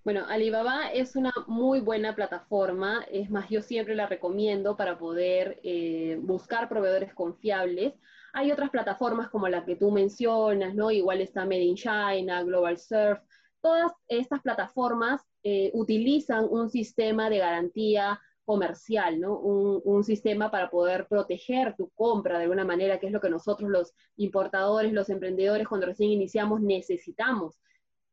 [0.04, 5.60] Bueno, Alibaba es una muy buena plataforma, es más, yo siempre la recomiendo para poder
[5.64, 7.94] eh, buscar proveedores confiables.
[8.34, 10.90] Hay otras plataformas como la que tú mencionas, ¿no?
[10.90, 13.20] Igual está Made in China, Global Surf.
[13.62, 19.38] Todas estas plataformas eh, utilizan un sistema de garantía comercial, ¿no?
[19.38, 23.70] Un, sistema para poder proteger tu compra de alguna manera, que es lo que nosotros
[23.70, 27.60] los importadores, los emprendedores, cuando recién iniciamos, necesitamos.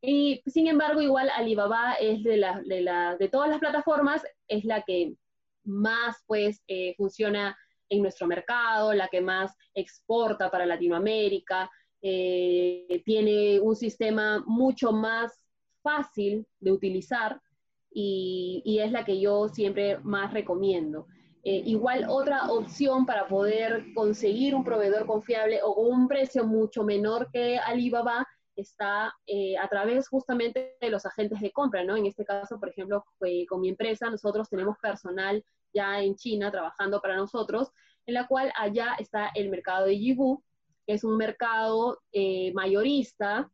[0.03, 5.14] Y sin embargo, igual Alibaba es de todas las plataformas, es la que
[5.64, 7.57] más pues eh, funciona
[7.88, 11.70] en nuestro mercado, la que más exporta para Latinoamérica,
[12.03, 15.33] eh, tiene un sistema mucho más
[15.83, 17.40] fácil de utilizar
[17.99, 21.07] y, y es la que yo siempre más recomiendo.
[21.43, 27.31] Eh, igual otra opción para poder conseguir un proveedor confiable o un precio mucho menor
[27.33, 31.97] que Alibaba está eh, a través justamente de los agentes de compra, ¿no?
[31.97, 33.03] En este caso, por ejemplo,
[33.49, 37.71] con mi empresa, nosotros tenemos personal ya en China trabajando para nosotros,
[38.05, 40.43] en la cual allá está el mercado de Yibu,
[40.87, 43.51] que es un mercado eh, mayorista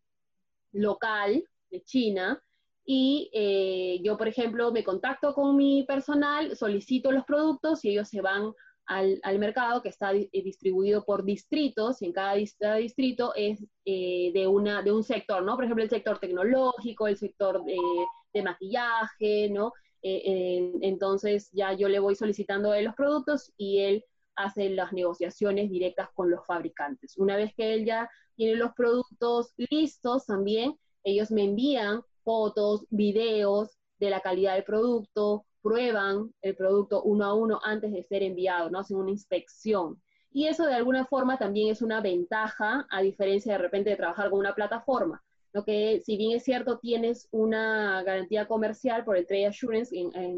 [0.72, 2.42] local de China,
[2.84, 8.08] y eh, yo, por ejemplo, me contacto con mi personal, solicito los productos y ellos
[8.08, 8.52] se van
[8.86, 14.32] al, al, mercado que está eh, distribuido por distritos y en cada, distrito es eh,
[14.34, 15.54] de, una, de un sector, ¿no?
[15.54, 19.72] Por ejemplo, el sector tecnológico, el sector de, maquillaje, ¿no?
[20.02, 26.28] Entonces ya yo le voy solicitando los productos y él hace las negociaciones directas con
[26.30, 27.16] los fabricantes.
[27.18, 33.78] Una vez que él ya tiene los productos listos también, ellos me envían fotos, videos
[33.98, 38.70] de la calidad del producto, prueban el producto uno a uno antes de ser enviado,
[38.70, 38.80] ¿no?
[38.80, 40.02] Hacen una inspección.
[40.32, 44.30] Y eso de alguna forma también es una ventaja, a diferencia de repente de trabajar
[44.30, 45.22] con una plataforma.
[45.52, 49.94] Lo que, si bien es cierto, tienes una garantía comercial por el Trade Assurance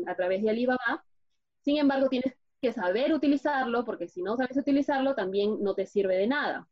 [0.07, 1.05] a través de Alibaba,
[1.61, 6.16] sin embargo, tienes que saber utilizarlo, porque si no sabes utilizarlo, también no te sirve
[6.16, 6.68] de nada.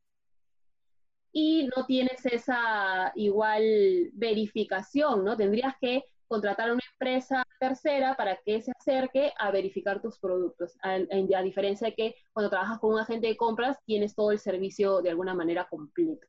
[1.32, 5.36] Y no tienes esa igual verificación, ¿no?
[5.36, 10.76] Tendrías que contratar a una empresa tercera para que se acerque a verificar tus productos,
[10.82, 10.98] a,
[11.42, 15.10] diferencia de que cuando trabajas con un agente de compras tienes todo el servicio de
[15.10, 16.26] alguna manera completo.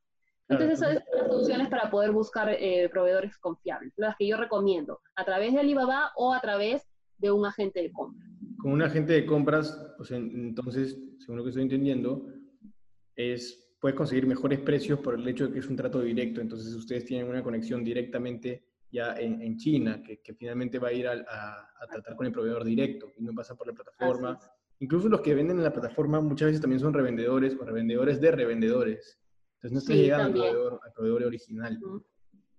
[0.50, 5.00] Entonces, esas son las soluciones para poder buscar eh, proveedores confiables, las que yo recomiendo,
[5.16, 6.86] a través de Alibaba o a través
[7.18, 8.30] de un agente de compras.
[8.58, 12.28] Con un agente de compras, pues entonces, según lo que estoy entendiendo,
[13.16, 16.74] es, puedes conseguir mejores precios por el hecho de que es un trato directo, entonces
[16.74, 22.16] ustedes tienen una conexión directamente ya en, China, que, finalmente va a ir a, tratar
[22.16, 24.40] con el proveedor directo y no pasa por la plataforma.
[24.80, 28.32] Incluso los que venden en la plataforma muchas veces también son revendedores o revendedores de
[28.32, 29.20] revendedores.
[29.56, 31.78] Entonces no está llegando al proveedor, original.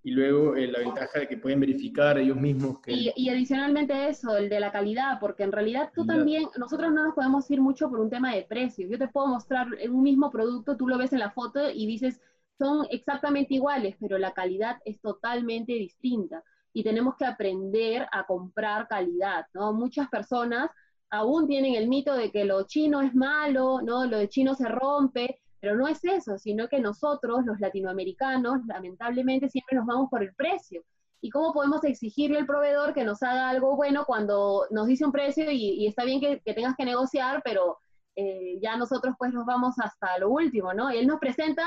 [0.05, 2.93] Y luego eh, la ventaja de que pueden verificar ellos mismos que...
[2.93, 7.05] Y, y, adicionalmente eso, el de la calidad, porque en realidad tú también, nosotros no
[7.05, 8.91] nos podemos ir mucho por un tema de precios.
[8.91, 12.21] Yo te puedo mostrar un mismo producto, tú lo ves en la foto y dices,
[12.59, 18.89] son exactamente iguales, pero la calidad es totalmente distinta y tenemos que aprender a comprar
[18.89, 19.73] calidad, ¿no?
[19.73, 20.71] Muchas personas
[21.09, 24.05] aún tienen el mito de que lo chino es malo, ¿no?
[24.05, 29.49] Lo de chino se rompe, pero no es eso, sino que nosotros, los latinoamericanos, lamentablemente
[29.49, 30.83] siempre nos vamos por el precio.
[31.23, 35.13] ¿Y cómo podemos exigirle al proveedor que nos haga algo bueno cuando nos dice un
[35.13, 37.79] precio y, está bien que, tengas que negociar, pero
[38.15, 40.91] eh, ya nosotros pues nos vamos hasta lo último, ¿no?
[40.91, 41.63] Él nos presenta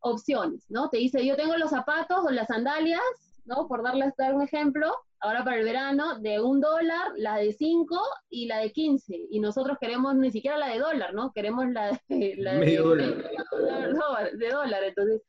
[0.00, 0.88] opciones, ¿no?
[0.88, 3.02] Te dice, yo tengo los zapatos o las sandalias,
[3.44, 3.68] ¿no?
[3.68, 4.90] Por darles dar un ejemplo,
[5.24, 9.26] ahora para el verano, de un dólar, la de cinco y la de quince.
[9.30, 11.32] Y nosotros queremos ni siquiera la de dólar, ¿no?
[11.32, 12.34] Queremos la de...
[12.38, 14.30] La de, dólar.
[14.32, 14.84] de dólar.
[14.84, 15.22] Entonces,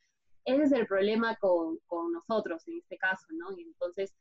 [0.44, 1.80] ese es el problema con,
[2.12, 3.58] nosotros en este caso, ¿no?
[3.58, 4.14] Y entonces,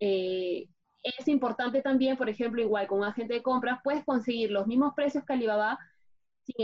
[0.00, 0.66] eh,
[1.02, 4.92] es importante también, por ejemplo, igual con un agente de compras, puedes conseguir los mismos
[4.94, 5.78] precios que Alibaba,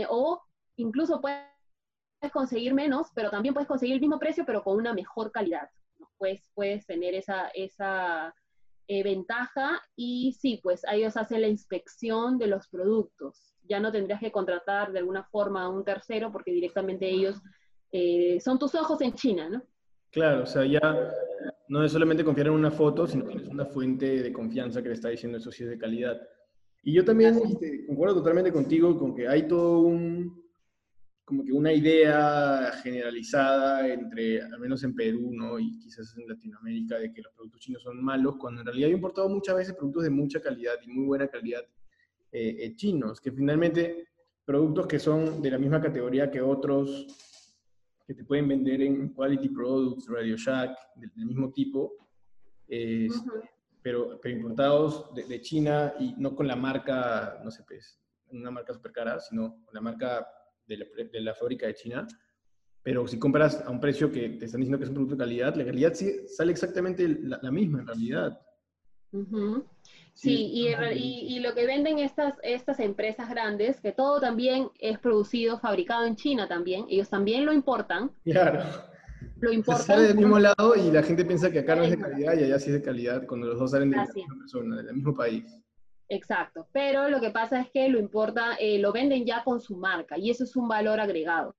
[0.09, 0.43] o
[0.75, 1.49] incluso puedes
[2.19, 5.69] puedes conseguir menos, pero también puedes conseguir el mismo precio, pero con una mejor calidad.
[6.17, 8.33] Pues puedes tener esa, esa
[8.91, 13.53] eh, ventaja y sí, pues ellos hacen la inspección de los productos.
[13.67, 17.39] Ya no tendrías que contratar de alguna forma a un tercero porque directamente ellos
[17.91, 19.61] eh, son tus ojos en China, ¿no?
[20.09, 20.81] Claro, o sea, ya
[21.67, 24.87] no es solamente confiar en una foto, sino que es una fuente de confianza que
[24.87, 26.19] le está diciendo eso sí es de calidad.
[26.81, 30.48] Y yo también este, concuerdo totalmente contigo con que hay todo un,
[31.29, 35.59] como que una idea generalizada entre, al menos en Perú, ¿no?
[35.59, 38.93] Y quizás en Latinoamérica, de que los productos chinos son malos, cuando en realidad he
[38.93, 41.61] importado muchas veces productos de mucha calidad y muy buena calidad
[42.31, 44.07] eh, eh, chinos, que finalmente
[44.43, 47.05] productos que son de la misma categoría que otros
[48.07, 51.93] que te pueden vender en Quality Products, Radio Shack, del, mismo tipo,
[53.83, 57.99] pero, pero, importados de, de, China y no con la marca, no sé, pues,
[58.31, 60.27] una marca súper cara, sino con la marca
[60.69, 62.07] de la, fábrica de China,
[62.83, 65.19] pero si compras a un precio que te están diciendo que es un producto de
[65.19, 68.39] calidad, la calidad sí sale exactamente la, misma en realidad.
[70.13, 75.59] Sí, y, y, lo que venden estas, estas empresas grandes, que todo también es producido,
[75.59, 78.11] fabricado en China también, ellos también lo importan.
[78.23, 78.61] Claro.
[79.39, 79.85] Lo importan.
[79.85, 82.43] sale del mismo lado y la gente piensa que acá no es de calidad y
[82.43, 85.15] allá sí es de calidad cuando los dos salen de la misma persona, del mismo
[85.15, 85.45] país.
[86.09, 89.77] Exacto, pero lo que pasa es que lo importa, eh, lo venden ya con su
[89.77, 91.55] marca y eso es un valor agregado.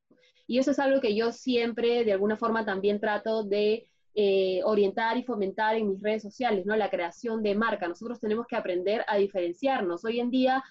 [0.49, 5.17] Y eso es algo que yo siempre, de alguna forma, también trato de eh, orientar
[5.17, 6.75] y fomentar en mis redes sociales, ¿no?
[6.75, 7.87] La creación de marca.
[7.87, 10.05] Nosotros tenemos que aprender a diferenciarnos.
[10.05, 10.65] Hoy en día,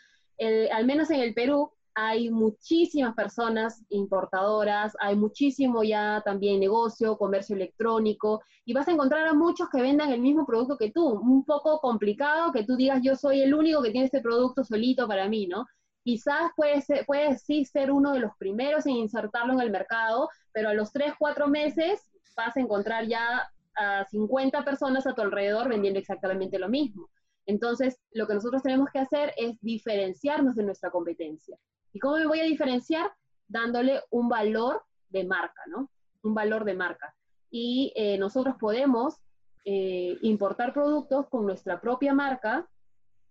[0.74, 7.58] al menos en el Perú, hay muchísimas personas importadoras, hay muchísimo ya también negocio, comercio
[7.58, 11.06] electrónico, y vas a encontrar a muchos que vendan el mismo producto que tú.
[11.06, 15.10] Un poco complicado que tú digas, yo soy el único que tiene este producto solito
[15.10, 15.66] para mí, ¿no?
[16.02, 20.30] Quizás puede, ser, puede sí ser uno de los primeros en insertarlo en el mercado,
[20.54, 22.00] pero a los 3, 4 meses
[22.38, 27.10] vas a encontrar ya a 50 personas a tu alrededor vendiendo exactamente lo mismo.
[27.46, 31.58] Entonces, lo que nosotros tenemos que hacer es diferenciarnos de nuestra competencia.
[31.94, 33.12] ¿Y cómo me voy a diferenciar?
[33.48, 35.90] Dándole un valor de marca, ¿no?
[36.24, 37.16] Un valor de marca.
[37.50, 39.16] Y eh, nosotros podemos
[39.66, 42.70] eh, importar productos con nuestra propia marca.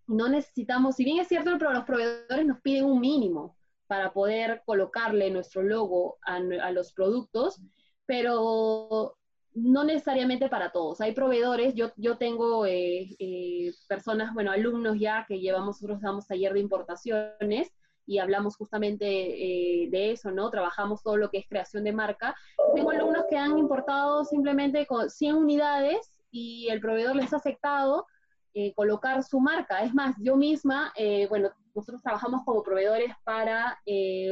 [0.06, 5.30] No necesitamos, si bien es cierto, los proveedores nos piden un mínimo para poder colocarle
[5.30, 6.40] nuestro logo a,
[6.70, 7.60] los productos,
[8.06, 9.16] pero
[9.54, 11.00] no necesariamente para todos.
[11.00, 16.52] Hay proveedores, yo, yo tengo eh, personas, bueno, alumnos ya que llevamos, nosotros damos taller
[16.52, 17.72] de importaciones
[18.08, 20.48] y hablamos justamente eh, de eso, ¿no?
[20.48, 22.34] Trabajamos todo lo que es creación de marca.
[22.74, 28.06] Tengo alumnos que han importado simplemente con 100 unidades y el proveedor les ha aceptado
[28.54, 29.82] eh, colocar su marca.
[29.82, 33.78] Es más, yo misma, eh, bueno, nosotros trabajamos como proveedores para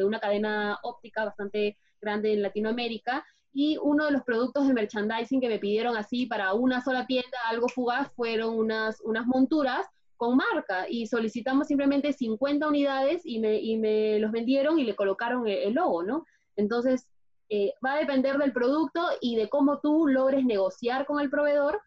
[0.02, 5.48] una cadena óptica bastante grande en Latinoamérica y uno de los productos de merchandising que
[5.48, 9.86] me pidieron así para una sola tienda, algo fugaz, fueron unas, unas monturas
[10.16, 14.96] con marca y solicitamos simplemente 50 unidades y me, y me los vendieron y le
[14.96, 16.26] colocaron el, logo, ¿no?
[16.57, 17.07] Entonces,
[17.48, 21.81] eh, va a depender del producto y de cómo tú logres negociar con el proveedor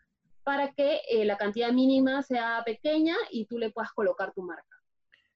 [0.44, 4.63] para que eh, la cantidad mínima sea pequeña y tú le puedas colocar tu marca.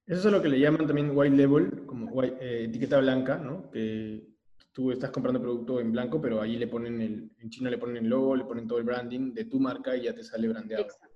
[0.06, 3.70] Eso es lo que le llaman también white label, como eh, etiqueta blanca, ¿no?
[3.70, 4.22] Que
[4.72, 7.98] tú estás comprando producto en blanco, pero ahí le ponen el, en China le ponen
[7.98, 10.84] el logo, le ponen todo el branding de tu marca y ya te sale brandeado.
[10.84, 11.14] Exacto.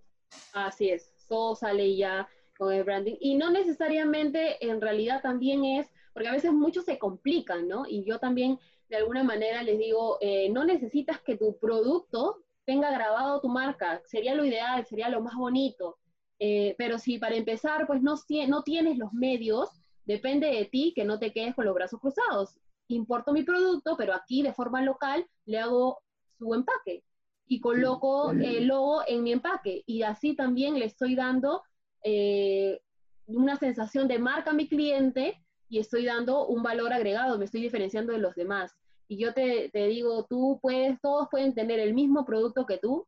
[0.53, 1.18] Así es
[1.55, 3.17] sale ya con el branding.
[3.21, 7.85] Y no necesariamente en realidad también es, porque a veces muchos se complican, ¿no?
[7.87, 12.91] Y yo también de alguna manera les digo, eh, no necesitas que tu producto tenga
[12.91, 15.99] grabado tu marca, sería lo ideal, sería lo más bonito.
[16.39, 18.15] Eh, pero si para empezar, pues no,
[18.49, 19.71] no tienes los medios,
[20.05, 22.59] depende de ti que no te quedes con los brazos cruzados.
[22.89, 26.01] Importo mi producto, pero aquí de forma local le hago
[26.39, 27.05] su empaque
[27.49, 29.83] y coloco el logo en mi empaque.
[29.87, 31.63] Y así también le estoy dando
[32.05, 32.81] eh,
[33.27, 37.63] una sensación de marca a mi cliente y estoy dando un valor agregado, me estoy
[37.63, 38.75] diferenciando de los demás.
[39.09, 43.07] Y yo te, te digo, tú puedes, todos pueden tener el mismo producto que tú,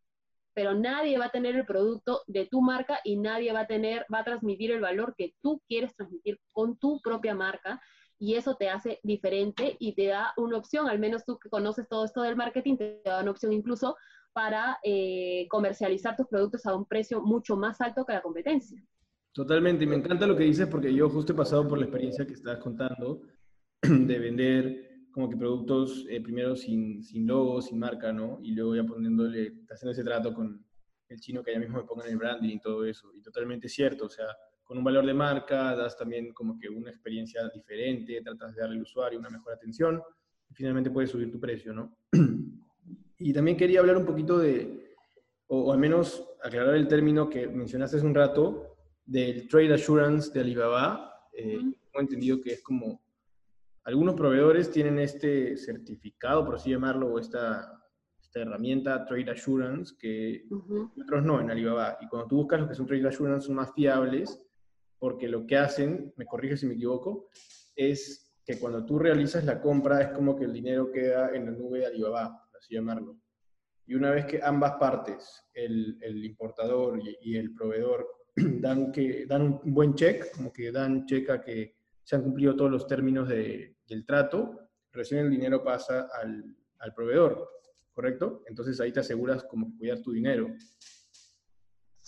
[0.55, 4.07] pero nadie va a tener el producto de tu marca y nadie va a tener,
[4.13, 7.81] va a transmitir el valor que tú quieres transmitir con tu propia marca
[8.19, 11.89] y eso te hace diferente y te da una opción, al menos tú que conoces
[11.89, 13.97] todo esto del marketing, te da una opción incluso
[14.33, 18.83] para eh, comercializar tus productos a un precio mucho más alto que la competencia.
[19.33, 22.27] Totalmente, y me encanta lo que dices porque yo justo he pasado por la experiencia
[22.27, 23.23] que estás contando
[23.83, 28.39] de vender como que productos eh, primero sin, sin logo, sin marca, ¿no?
[28.43, 30.65] Y luego ya poniéndole, haciendo ese trato con
[31.09, 33.13] el chino que ya mismo me pongan el branding y todo eso.
[33.15, 34.27] Y totalmente cierto, o sea,
[34.63, 38.77] con un valor de marca das también como que una experiencia diferente, tratas de darle
[38.77, 40.01] al usuario una mejor atención
[40.49, 41.97] y finalmente puedes subir tu precio, ¿no?
[43.23, 44.97] Y también quería hablar un poquito de,
[45.49, 50.41] o, al menos aclarar el término que mencionaste hace un rato, del Trade Assurance de
[50.41, 51.13] Alibaba.
[51.35, 53.03] Eh, Tengo entendido que es como,
[53.85, 57.85] algunos proveedores tienen este certificado, por así llamarlo, o esta,
[58.23, 60.47] esta herramienta Trade Assurance, que
[61.03, 61.99] otros no en Alibaba.
[62.01, 64.43] Y cuando tú buscas los que son Trade Assurance son más fiables,
[64.99, 67.29] porque lo que hacen, me corrige si me equivoco,
[67.77, 71.53] es que cuando tú realizas la compra es como que el dinero queda en la
[71.53, 73.19] nube de Alibaba, así llamarlo.
[73.87, 78.07] Y una vez que ambas partes, el, el importador y, el proveedor,
[78.37, 82.55] dan, que, dan un buen check, como que dan check a que se han cumplido
[82.55, 87.49] todos los términos de, del trato, recién el dinero pasa al, al proveedor,
[87.93, 88.43] ¿correcto?
[88.47, 90.49] Entonces ahí te aseguras como cuidar tu dinero.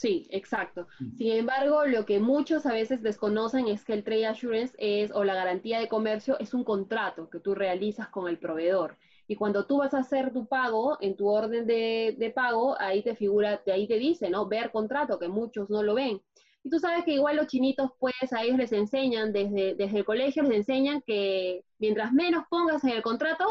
[0.02, 0.88] Sí, exacto.
[0.98, 1.16] Mm.
[1.16, 5.22] Sin embargo, lo que muchos a veces desconocen es que el trade assurance es, o
[5.22, 8.98] la garantía de comercio, es un contrato que tú realizas con el proveedor.
[9.32, 13.16] Y cuando tú vas a hacer tu pago, en tu orden de, pago, ahí te
[13.16, 14.46] figura, ahí te dice, ¿no?
[14.46, 16.20] Ver contrato, que muchos no lo ven.
[16.62, 20.04] Y tú sabes que igual los chinitos, pues a ellos les enseñan, desde, desde el
[20.04, 23.46] colegio les enseñan que mientras menos pongas en el contrato,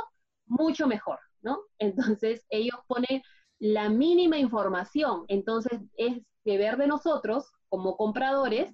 [0.45, 1.61] mucho mejor, ¿no?
[1.79, 3.23] Entonces ellos ponen
[3.57, 5.25] la mínima información.
[5.29, 8.71] Entonces es deber de nosotros, como compradores,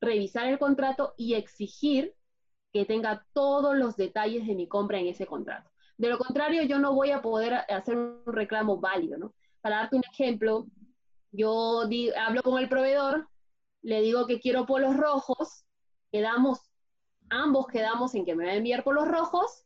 [0.00, 2.14] revisar el contrato y exigir
[2.72, 5.68] que tenga todos los detalles de mi compra en ese contrato.
[5.98, 9.34] De lo contrario, yo no voy a poder hacer un reclamo válido, ¿no?
[9.60, 10.66] Para darte un ejemplo,
[11.32, 11.82] yo
[12.16, 13.28] hablo con el proveedor,
[13.82, 15.64] le digo que quiero polos rojos,
[16.12, 16.60] quedamos,
[17.30, 19.64] ambos quedamos en que me va a enviar polos rojos,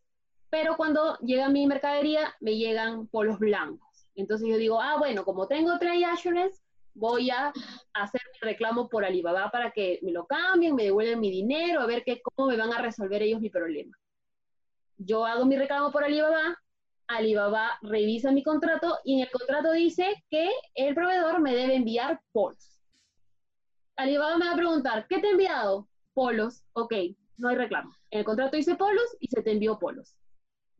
[0.48, 4.08] pero cuando llega mi mercadería, me llegan polos blancos.
[4.14, 6.62] Entonces yo digo, ah, bueno, como tengo trade assurance,
[6.94, 7.52] voy a
[7.92, 11.86] hacer mi reclamo por Alibaba para que me lo cambien, me devuelvan mi dinero, a
[11.86, 13.96] ver qué, cómo me van a resolver ellos mi problema.
[15.04, 16.56] Yo hago mi reclamo por Alibaba,
[17.08, 22.20] Alibaba revisa mi contrato y en el contrato dice que el proveedor me debe enviar
[22.32, 22.80] polos.
[23.96, 25.88] Alibaba me va a preguntar, ¿qué te he enviado?
[26.14, 26.64] Polos.
[26.72, 26.94] Ok,
[27.36, 27.92] no hay reclamo.
[28.10, 30.16] En el contrato dice polos y se te envió polos.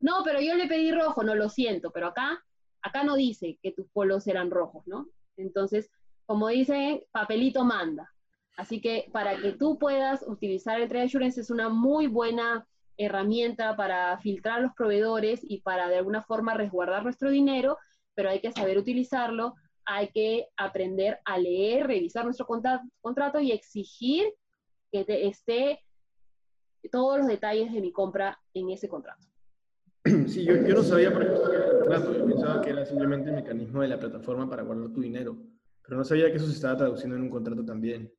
[0.00, 2.42] No, pero yo le pedí rojo, no lo siento, pero acá,
[2.82, 5.08] acá no dice que tus polos eran rojos, ¿no?
[5.36, 5.90] Entonces,
[6.26, 8.10] como dice, papelito manda.
[8.56, 12.66] Así que para que tú puedas utilizar el Trade Assurance es una muy buena
[12.97, 17.78] herramienta para filtrar los proveedores y para de alguna forma resguardar nuestro dinero,
[18.14, 24.32] pero hay que saber utilizarlo, hay que aprender a leer, revisar nuestro contrato y exigir
[24.90, 25.80] que esté
[26.90, 29.26] todos los detalles de mi compra en ese contrato.
[30.26, 33.36] Sí, yo, yo no sabía por ejemplo el contrato, yo pensaba que era simplemente el
[33.36, 35.36] mecanismo de la plataforma para guardar tu dinero.
[35.82, 38.12] Pero no sabía que eso se estaba traduciendo en un contrato también.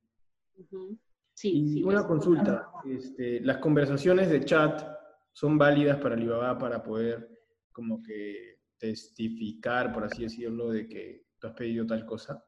[1.34, 2.72] Sí, y una consulta.
[2.86, 4.86] Este, ¿Las conversaciones de chat
[5.32, 7.28] son válidas para Alibaba para poder
[7.72, 12.44] como que testificar, por así decirlo, de que tú has pedido tal cosa?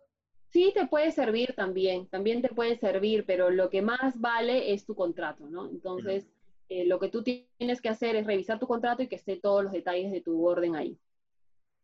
[0.50, 4.86] Sí, te puede servir también, también te puede servir, pero lo que más vale es
[4.86, 5.70] tu contrato, ¿no?
[5.70, 6.28] Entonces,
[6.70, 9.64] eh, lo que tú tienes que hacer es revisar tu contrato y que esté todos
[9.64, 10.98] los detalles de tu orden ahí.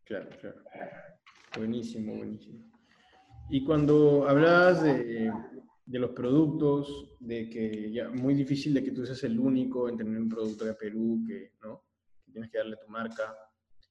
[0.04, 0.62] Claro, claro.
[1.56, 2.64] Buenísimo, buenísimo.
[3.50, 5.30] Y cuando hablabas de,
[5.92, 9.96] de, los productos, de que ya muy difícil de que tú seas el único en
[9.96, 11.84] tener un producto de Perú, que, ¿no?
[12.24, 13.36] que tienes que darle tu marca,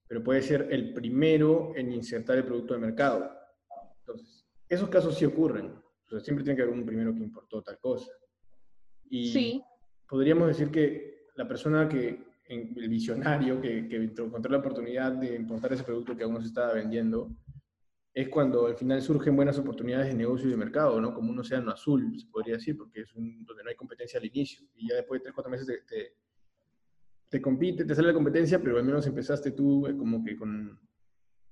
[0.08, 3.32] pero puede ser el primero en insertar el producto al mercado.
[4.00, 5.68] Entonces, esos casos sí ocurren.
[5.68, 8.12] O sea, siempre tiene que haber un primero que importó tal cosa.
[9.10, 9.64] Y sí.
[10.10, 15.72] podríamos decir que la persona que, el visionario que, que encontró la oportunidad de importar
[15.72, 17.30] ese producto que aún no se estaba vendiendo,
[18.14, 21.14] es cuando al final surgen buenas oportunidades de negocio y de mercado, ¿no?
[21.14, 24.26] Como un océano azul, se podría decir, porque es un, donde no hay competencia al
[24.26, 24.68] inicio.
[24.76, 26.16] Y ya después de tres, cuatro meses te,
[27.30, 30.78] te, compite, te sale la competencia, pero al menos empezaste tú eh, como que con,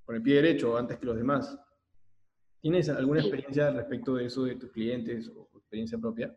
[0.03, 1.57] con, el pie derecho antes que los demás.
[2.59, 6.35] ¿Tienes alguna experiencia respecto de eso de tus clientes o experiencia propia?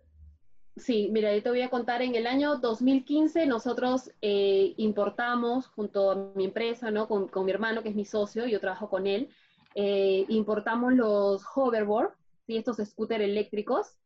[0.77, 6.11] Sí, mira, yo te voy a contar, en el año 2015 nosotros eh, importamos junto
[6.13, 7.09] a mi empresa, ¿no?
[7.09, 9.29] Con, con mi hermano, que es mi socio, yo trabajo con él,
[9.75, 12.13] eh, importamos los hoverboard,
[12.47, 12.57] ¿sí?
[12.57, 13.97] estos scooters eléctricos,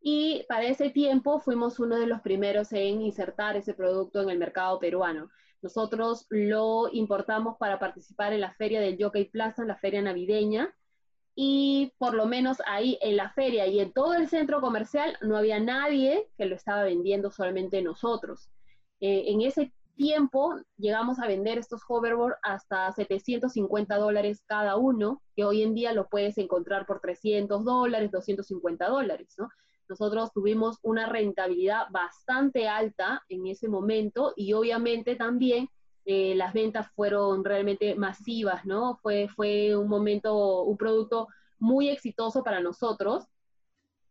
[0.00, 4.38] y para ese tiempo fuimos uno de los primeros en insertar ese producto en el
[4.38, 5.30] mercado peruano.
[5.62, 10.72] Nosotros lo importamos para participar en la feria del Jockey Plaza, la feria navideña,
[11.34, 15.36] y por lo menos ahí en la feria y en todo el centro comercial no
[15.36, 18.48] había nadie que lo estaba vendiendo, solamente nosotros.
[19.00, 25.44] Eh, en ese tiempo llegamos a vender estos hoverboard hasta 750 dólares cada uno, que
[25.44, 29.48] hoy en día lo puedes encontrar por 300 dólares, 250 dólares, ¿no?
[29.88, 35.68] Nosotros tuvimos una rentabilidad bastante alta en ese momento y obviamente también
[36.04, 38.98] eh, las ventas fueron realmente masivas, ¿no?
[39.02, 41.28] Fue, fue un momento, un producto
[41.58, 43.24] muy exitoso para nosotros.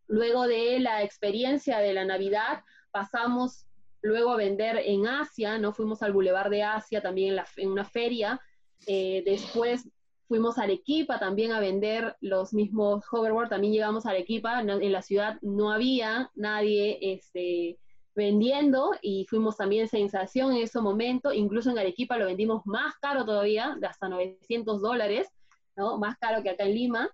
[0.08, 3.66] Luego de la experiencia de la Navidad, pasamos
[4.06, 5.74] luego a vender en Asia, ¿no?
[5.74, 8.40] Fuimos al Boulevard de Asia también en, una feria.
[8.88, 9.90] Eh, después
[10.28, 13.50] fuimos a Arequipa también a vender los mismos hoverboard.
[13.50, 14.62] También llegamos a Arequipa.
[14.62, 17.80] en la ciudad no había nadie este,
[18.16, 23.26] vendiendo y fuimos también sensación en ese momento, incluso en Arequipa lo vendimos más caro
[23.26, 25.28] todavía, de hasta 900 dólares,
[25.76, 25.98] ¿no?
[25.98, 27.10] Más caro que acá en Lima.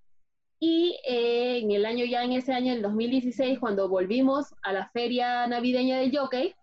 [0.59, 4.89] Y eh, en el año, ya en ese año, el 2016, cuando volvimos a la
[4.89, 6.53] feria navideña del Jockey,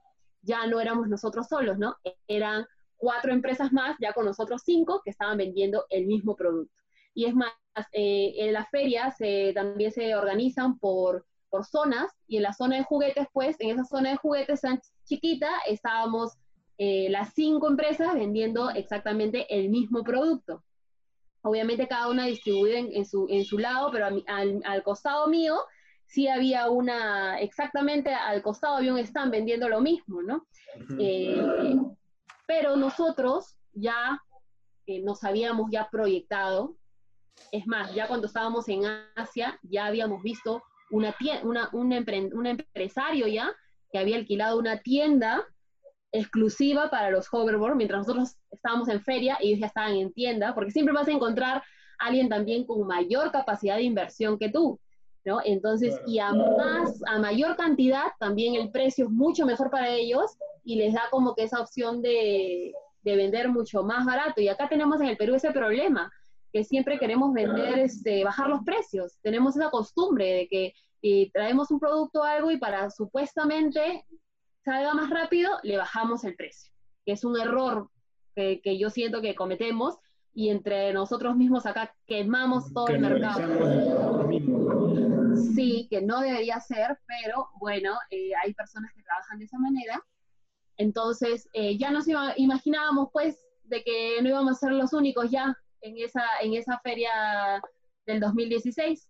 [0.49, 1.95] ya no éramos nosotros solos, ¿no?
[2.27, 6.75] Eran cuatro empresas más, ya con nosotros cinco, que estaban vendiendo el mismo producto.
[7.15, 7.53] Y es más,
[7.93, 12.77] eh, en la feria se, también se organizan por, por zonas, y en la zona
[12.77, 16.33] de juguetes, pues, en esa zona de juguetes tan chiquita, estábamos
[16.79, 20.65] eh, las cinco empresas vendiendo exactamente el mismo producto.
[21.43, 24.25] Obviamente cada una distribuida en, su, en su lado, pero al,
[24.65, 25.57] al costado mío
[26.09, 30.47] sí había una, exactamente al costado había un stand vendiendo lo mismo, ¿no?
[30.99, 31.41] Eh,
[32.47, 34.21] pero nosotros ya
[34.87, 36.77] eh, nos habíamos ya proyectado,
[37.53, 38.83] es más, ya cuando estábamos en
[39.15, 41.93] Asia, ya habíamos visto una, una, un,
[42.33, 43.55] un empresario ya
[43.93, 45.45] que había alquilado una tienda
[46.11, 50.71] exclusiva para los hoverboard, mientras nosotros estábamos en feria, ellos ya estaban en tienda, porque
[50.71, 51.63] siempre vas a encontrar
[51.99, 54.81] a alguien también con mayor capacidad de inversión que tú.
[55.29, 55.41] ¿No?
[55.45, 60.39] Entonces, y a más, a mayor cantidad, también el precio es mucho mejor para ellos
[60.65, 62.73] y les da como que esa opción de,
[63.03, 64.41] de vender mucho más barato.
[64.41, 66.11] Y acá tenemos en el Perú ese problema,
[66.51, 69.19] que siempre queremos vender, este, bajar los precios.
[69.21, 70.73] Tenemos esa costumbre de que
[71.03, 74.07] eh, traemos un producto o algo y para supuestamente
[74.65, 76.73] salga más rápido, le bajamos el precio,
[77.05, 77.91] que es un error
[78.35, 79.99] que, que yo siento que cometemos
[80.35, 83.43] y entre nosotros mismos acá quemamos todo el mercado.
[85.39, 90.03] Sí, que no debería ser, pero bueno, eh, hay personas que trabajan de esa manera.
[90.77, 95.57] Entonces, eh, ya nos imaginábamos pues de que no íbamos a ser los únicos ya
[95.81, 97.63] en esa, en esa feria
[98.07, 99.09] del 2016.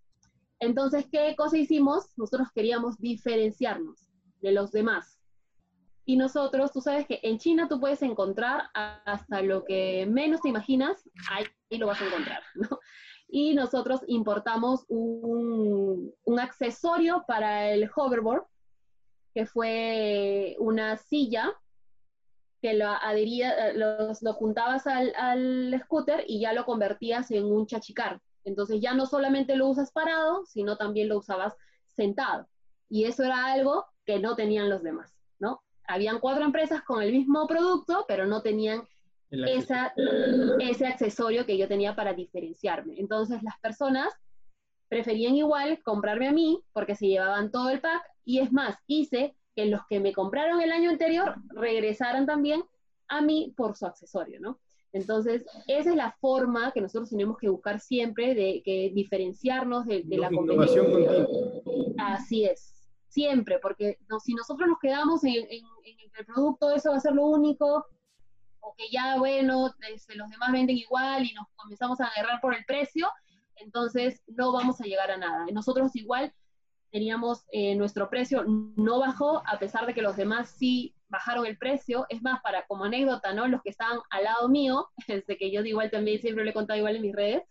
[0.60, 2.06] Entonces, ¿qué cosa hicimos?
[2.16, 4.08] Nosotros queríamos diferenciarnos
[4.40, 5.18] de los demás.
[6.04, 10.48] Y nosotros, tú sabes que en China tú puedes encontrar hasta lo que menos te
[10.48, 11.44] imaginas, ahí,
[11.78, 12.78] lo vas a encontrar, ¿no?
[13.28, 18.44] Y nosotros importamos un, un accesorio para el hoverboard,
[19.34, 21.52] que fue una silla
[22.60, 27.66] que lo adhería, lo, lo juntabas al, al, scooter y ya lo convertías en un
[27.66, 28.20] chachicar.
[28.44, 31.54] Entonces ya no solamente lo usas parado, sino también lo usabas
[31.86, 32.48] sentado.
[32.88, 35.62] Y eso era algo que no tenían los demás, ¿no?
[35.88, 38.86] habían cuatro empresas con el mismo producto, pero no tenían
[39.30, 39.92] esa,
[40.60, 42.98] ese accesorio que yo tenía para diferenciarme.
[42.98, 44.12] Entonces las personas
[44.88, 49.36] preferían igual comprarme a mí porque se llevaban todo el pack y es más, hice
[49.54, 52.62] que los que me compraron el año anterior regresaran también
[53.08, 54.60] a mí por su accesorio, ¿no?
[54.92, 60.04] Entonces, esa es la forma que nosotros tenemos que buscar siempre de que diferenciarnos de,
[60.08, 60.82] la competencia.
[61.98, 67.14] Así es siempre, porque si nosotros nos quedamos en, el producto, eso va a ser
[67.14, 67.86] lo único,
[68.68, 72.54] o que ya, bueno, este, los demás venden igual y nos comenzamos a agarrar por
[72.54, 73.10] el precio,
[73.56, 75.46] entonces no vamos a llegar a nada.
[75.52, 76.32] Nosotros igual
[76.90, 81.58] teníamos eh, nuestro precio no bajó, a pesar de que los demás sí bajaron el
[81.58, 82.06] precio.
[82.08, 83.46] Es más, para como anécdota, ¿no?
[83.48, 86.78] Los que estaban al lado mío, desde que yo igual también siempre le he contado
[86.78, 87.42] igual en mis redes,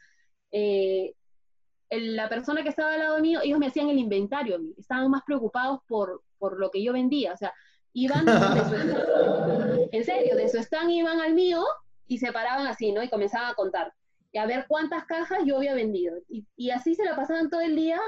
[0.52, 1.14] eh,
[1.90, 5.80] la persona que estaba al lado mío, ellos me hacían el inventario estaban más preocupados
[5.88, 7.54] por, por lo que yo vendía, o sea,
[7.94, 11.64] iban de su stand, en serio, de su stand iban al mío
[12.08, 13.04] y se paraban así, ¿no?
[13.04, 13.94] Y comenzaban a contar,
[14.32, 16.18] y a ver cuántas cajas yo había vendido.
[16.30, 18.00] Y, así se la pasaban todo el día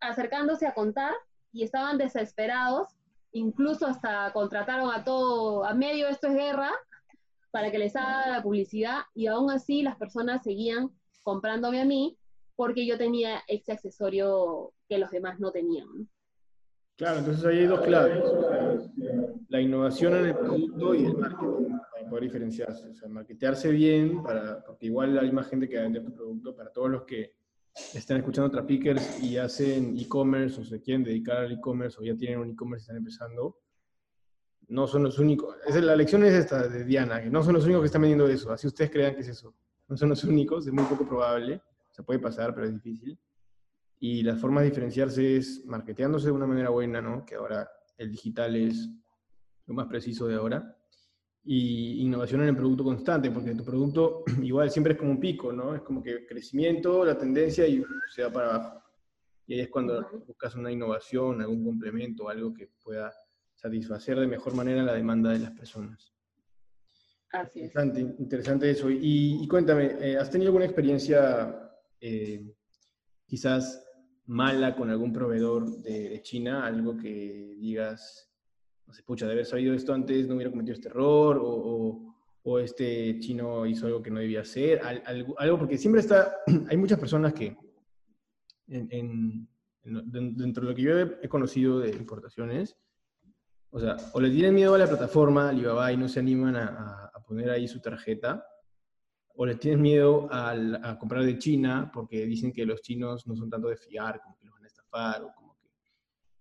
[0.00, 1.12] acercándose a contar
[1.52, 2.88] y estaban desesperados,
[3.32, 6.70] incluso hasta contrataron a todo, a medio esto es guerra,
[7.50, 10.90] para que les haga la publicidad, y aún así las personas seguían
[11.22, 12.16] comprándome a mí,
[12.56, 16.08] porque yo tenía ese accesorio que los demás no tenían.
[17.02, 18.22] Claro, entonces ahí hay dos claves.
[19.48, 22.90] La innovación en el producto y el marketing, para poder diferenciarse.
[22.90, 26.14] O sea, marketearse bien, para, porque igual hay más gente que va a vender tu
[26.14, 26.54] producto.
[26.54, 27.34] Para todos los que
[27.92, 32.38] están escuchando Trapickers y hacen e-commerce o se quieren dedicar al e-commerce o ya tienen
[32.38, 33.58] un e-commerce y están empezando,
[34.68, 35.56] no son los únicos.
[35.74, 38.52] la lección es esta de Diana, que no son los únicos que están vendiendo eso.
[38.52, 39.52] Así ustedes crean que es eso.
[39.88, 41.60] No son los únicos, es muy poco probable
[41.92, 43.18] se puede pasar, pero es difícil.
[44.04, 47.24] Y la forma de diferenciarse es marketeándose de una manera buena, ¿no?
[47.24, 48.90] Que ahora el digital es
[49.64, 50.76] lo más preciso de ahora.
[51.44, 55.52] Y innovación en el producto constante, porque tu producto igual siempre es como un pico,
[55.52, 55.76] ¿no?
[55.76, 57.80] Es como que crecimiento, la tendencia y
[58.12, 58.82] se va para abajo.
[59.46, 63.14] Y ahí es cuando buscas una innovación, algún complemento, algo que pueda
[63.54, 66.12] satisfacer de mejor manera la demanda de las personas.
[67.30, 67.66] Así es.
[67.66, 68.88] Interesante, interesante eso.
[68.90, 72.52] Y, cuéntame, eh, ¿has tenido alguna experiencia eh,
[73.26, 73.81] quizás
[74.26, 78.30] mala con algún proveedor de, China, algo que digas,
[78.86, 82.58] no sé, pucha, de haber sabido esto antes no hubiera cometido este error, o, o,
[82.58, 86.36] este chino hizo algo que no debía hacer, algo, algo, porque siempre está,
[86.68, 87.56] hay muchas personas que
[88.68, 89.48] en,
[89.84, 92.76] dentro de lo que yo he, conocido de importaciones,
[93.70, 97.10] o sea, o le tienen miedo a la plataforma Alibaba y no se animan a,
[97.12, 98.44] a poner ahí su tarjeta,
[99.34, 103.48] o le tienen miedo a, comprar de China porque dicen que los chinos no son
[103.48, 105.70] tanto de fiar, como que los van a estafar, o como que,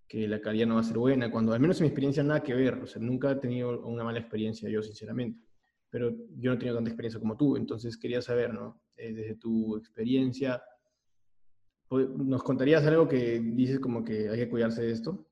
[0.07, 2.43] que, la calidad no va a ser buena, cuando al menos en mi experiencia nada
[2.43, 5.39] que ver, o sea, nunca he tenido una mala experiencia yo, sinceramente,
[5.89, 8.81] pero yo no he tenido tanta experiencia como tú, entonces quería saber, ¿no?
[8.95, 10.61] Eh, desde tu experiencia,
[11.89, 15.30] ¿nos contarías algo que dices como que hay que cuidarse de esto?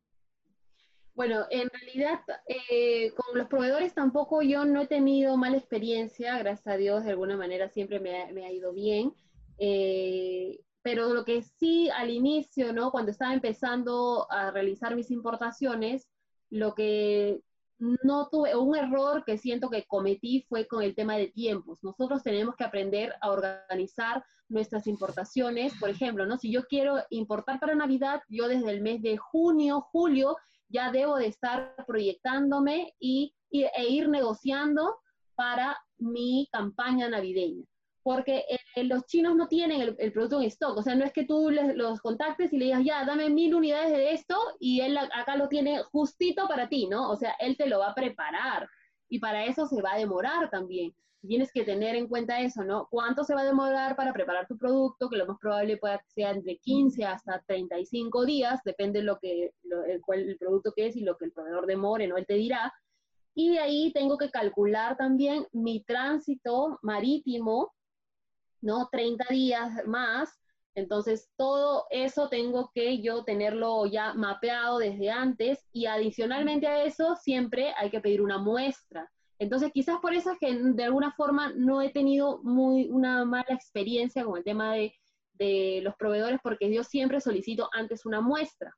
[1.20, 6.68] Bueno, en realidad eh, con los proveedores tampoco yo no he tenido mala experiencia, gracias
[6.68, 9.14] a Dios, de alguna manera siempre me ha, ido bien.
[9.58, 12.90] Eh, pero lo que sí al inicio, ¿no?
[12.92, 16.08] Cuando estaba empezando a realizar mis importaciones,
[16.50, 17.42] lo que
[17.80, 21.84] no tuve, un error que siento que cometí fue con el tema de tiempos.
[21.84, 25.74] Nosotros tenemos que aprender a organizar nuestras importaciones.
[25.82, 26.38] Por ejemplo, ¿no?
[26.38, 30.38] Si yo quiero importar para Navidad, yo desde el mes de junio, julio,
[30.70, 34.98] ya debo de estar proyectándome y, e ir negociando
[35.36, 37.66] para mi campaña navideña.
[38.02, 38.46] Porque
[38.76, 41.50] eh, los chinos no tienen el, producto en stock, o sea, no es que tú
[41.52, 45.50] los contactes y le digas, ya, dame mil unidades de esto y él acá lo
[45.50, 47.10] tiene justito para ti, ¿no?
[47.10, 48.70] O sea, él te lo va a preparar
[49.10, 50.94] y para eso se va a demorar también
[51.28, 52.88] tienes que tener en cuenta eso, ¿no?
[52.90, 55.10] ¿Cuánto se va a demorar para preparar tu producto?
[55.10, 59.20] Que lo más probable pueda que sea entre 15 hasta 35 días, depende de lo
[59.20, 62.18] que, el, el producto que es y lo que el proveedor demore, ¿no?
[62.18, 62.74] Él te dirá.
[63.36, 67.74] Y de ahí tengo que calcular también mi tránsito marítimo,
[68.62, 68.88] ¿no?
[68.92, 70.30] 30 días más.
[70.76, 77.16] Entonces, todo eso tengo que yo tenerlo ya mapeado desde antes y adicionalmente a eso,
[77.16, 79.10] siempre hay que pedir una muestra
[79.40, 83.46] entonces, quizás por eso es que de alguna forma no he tenido muy una mala
[83.50, 84.94] experiencia con el tema de,
[85.82, 88.76] los proveedores, porque yo siempre solicito antes una muestra.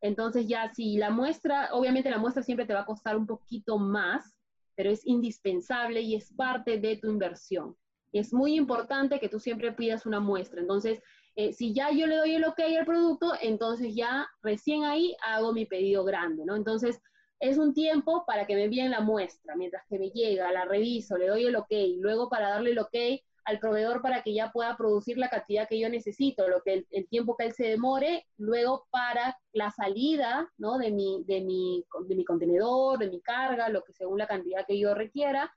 [0.00, 3.78] Entonces, ya si la muestra, obviamente la muestra siempre te va a costar un poquito
[3.78, 4.36] más,
[4.74, 7.76] pero es indispensable y es parte de tu inversión.
[8.18, 10.60] Es muy importante que tú siempre pidas una muestra.
[10.60, 11.00] Entonces,
[11.36, 15.52] eh, si ya yo le doy el ok al producto, entonces ya recién ahí hago
[15.52, 16.54] mi pedido grande, ¿no?
[16.54, 17.00] Entonces,
[17.40, 21.18] es un tiempo para que me envíen la muestra, mientras que me llega, la reviso,
[21.18, 22.96] le doy el ok, luego para darle el ok
[23.44, 27.08] al proveedor para que ya pueda producir la cantidad que yo necesito, lo que el,
[27.08, 30.78] tiempo que él se demore, luego para la salida ¿no?
[30.78, 34.64] de, mi, de, mi, de mi contenedor, de mi carga, lo que según la cantidad
[34.66, 35.52] que yo requiera,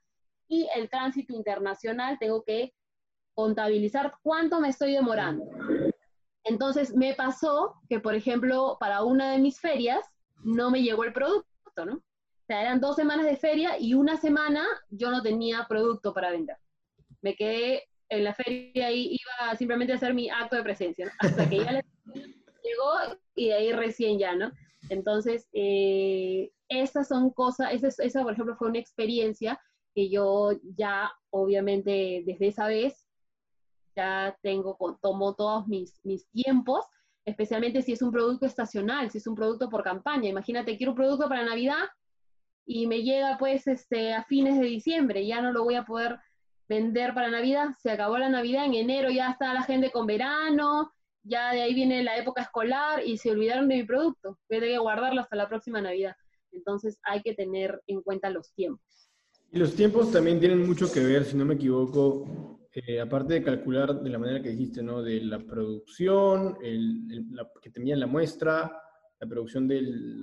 [0.48, 2.74] y el tránsito internacional tengo que
[3.34, 5.44] contabilizar cuánto me estoy demorando.
[6.44, 10.04] Entonces me pasó que, por ejemplo, para una de mis ferias
[10.42, 11.48] no me llegó el producto
[11.84, 11.94] ¿no?
[11.94, 16.30] O sea, eran dos semanas de feria y una semana yo no tenía producto para
[16.30, 16.56] vender.
[17.20, 21.48] Me quedé en la feria y iba simplemente a hacer mi acto de presencia, Hasta
[21.48, 21.84] que ya le
[22.64, 24.50] llegó y de ahí recién ya, ¿no?
[24.88, 29.60] Entonces, eh, esas son cosas, esa, esa, por ejemplo fue una experiencia
[29.98, 33.04] que yo ya obviamente desde esa vez
[33.96, 36.86] ya tengo, tomo todos mis, mis tiempos
[37.24, 40.28] especialmente si es un producto estacional, si es un producto por campaña.
[40.28, 41.88] Imagínate, quiero un producto para Navidad
[42.64, 46.20] y me llega pues este, a fines de diciembre, ya no lo voy a poder
[46.68, 50.92] vender para Navidad, se acabó la Navidad, en enero ya está la gente con verano,
[51.24, 54.78] ya de ahí viene la época escolar y se olvidaron de mi producto, voy a
[54.78, 56.14] guardarlo hasta la próxima Navidad.
[56.52, 59.07] Entonces hay que tener en cuenta los tiempos.
[59.50, 63.42] Y los tiempos también tienen mucho que ver, si no me equivoco, eh, aparte de
[63.42, 65.02] calcular de la manera que dijiste, ¿no?
[65.02, 67.24] De la producción, el,
[67.62, 68.80] que te la muestra,
[69.18, 70.22] la producción del,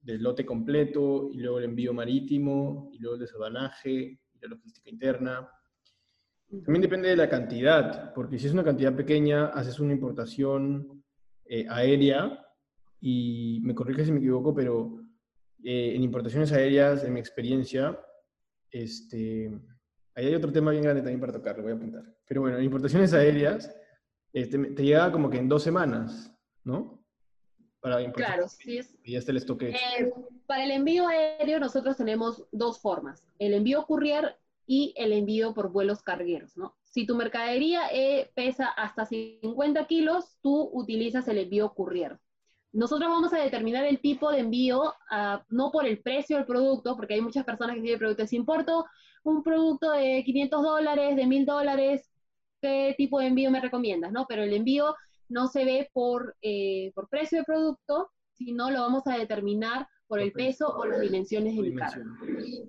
[0.00, 4.88] del, lote completo, y luego el envío marítimo, y luego el desabanaje, y la logística
[4.88, 5.50] interna.
[6.48, 11.02] También depende de la cantidad, porque si es una cantidad pequeña, haces una importación
[11.44, 12.38] eh, aérea,
[13.00, 15.02] y me corrige si me equivoco, pero
[15.64, 17.98] eh, en importaciones aéreas, en mi experiencia,
[18.72, 19.52] este,
[20.14, 22.04] Ahí hay otro tema bien grande también para tocar, lo voy a apuntar.
[22.26, 23.74] Pero bueno, en importaciones aéreas,
[24.32, 26.30] este, te llega como que en dos semanas,
[26.64, 27.02] ¿no?
[27.80, 28.94] Para claro, sí es.
[29.02, 29.70] Y el estoque.
[29.70, 30.12] Eh,
[30.46, 35.72] para el envío aéreo nosotros tenemos dos formas, el envío courier y el envío por
[35.72, 36.76] vuelos cargueros, ¿no?
[36.84, 42.20] Si tu mercadería eh, pesa hasta 50 kilos, tú utilizas el envío courier.
[42.72, 46.96] Nosotros vamos a determinar el tipo de envío, ah, no por el precio del producto,
[46.96, 48.86] porque hay muchas personas que tienen productos importo,
[49.24, 52.10] un producto de 500 dólares, de 1000 dólares,
[52.60, 54.12] ¿qué tipo de envío me recomiendas?
[54.12, 54.26] ¿no?
[54.26, 54.94] Pero el envío
[55.28, 60.20] no se ve por, eh, por precio de producto, sino lo vamos a determinar por
[60.20, 62.04] el peso o las dimensiones de mi carga.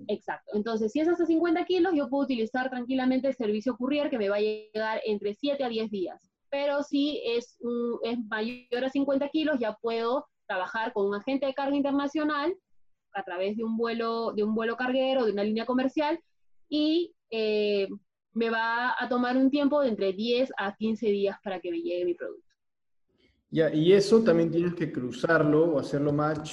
[0.08, 0.52] Exacto.
[0.54, 4.30] Entonces, si es hasta 50 kilos, yo puedo utilizar tranquilamente el servicio courier que me
[4.30, 6.33] va a llegar entre 7 a 10 días.
[6.54, 7.58] Pero si es,
[8.04, 12.54] es mayor a 50 kilos, ya puedo trabajar con un agente de carga internacional
[13.12, 16.16] a través de un vuelo, de un vuelo carguero, de una línea comercial,
[16.68, 17.88] y eh,
[18.34, 21.78] me va a tomar un tiempo de entre 10 a 15 días para que me
[21.78, 22.48] llegue mi producto.
[23.50, 26.52] Ya, y eso también tienes que cruzarlo o hacerlo match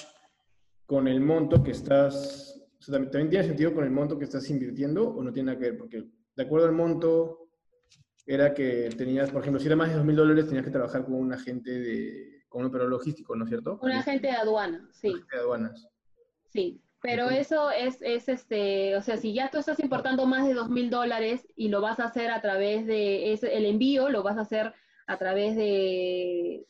[0.88, 5.22] con el monto que estás, también, tiene sentido con el monto que estás invirtiendo o
[5.22, 7.51] no tiene nada que ver, porque de acuerdo al monto
[8.34, 11.04] era que tenías, por ejemplo, si era más de 2 mil dólares, tenías que trabajar
[11.04, 13.80] con un agente de, con un operador logístico, ¿no es cierto?
[13.82, 15.10] Un agente de aduana, sí.
[15.10, 15.90] Un agente de aduanas.
[16.50, 20.54] Sí, pero eso es, es, este, o sea, si ya tú estás importando más de
[20.54, 24.22] 2 mil dólares y lo vas a hacer a través de, es, el envío lo
[24.22, 24.74] vas a hacer
[25.08, 26.66] a través de,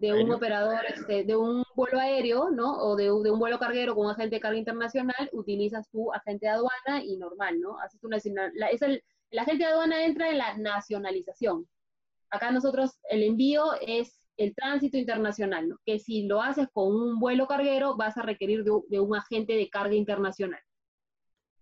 [0.00, 2.78] de un operador, este, de un vuelo aéreo, ¿no?
[2.78, 6.46] O de, de, un vuelo carguero con un agente de carga internacional, utilizas tu agente
[6.46, 7.78] de aduana y normal, ¿no?
[7.78, 8.18] Haces una,
[8.54, 11.66] la, es el, el agente de aduana entra en la nacionalización.
[12.30, 15.78] Acá nosotros, el envío es el tránsito internacional, ¿no?
[15.84, 19.70] que si lo haces con un vuelo carguero vas a requerir de, un agente de
[19.70, 20.60] carga internacional.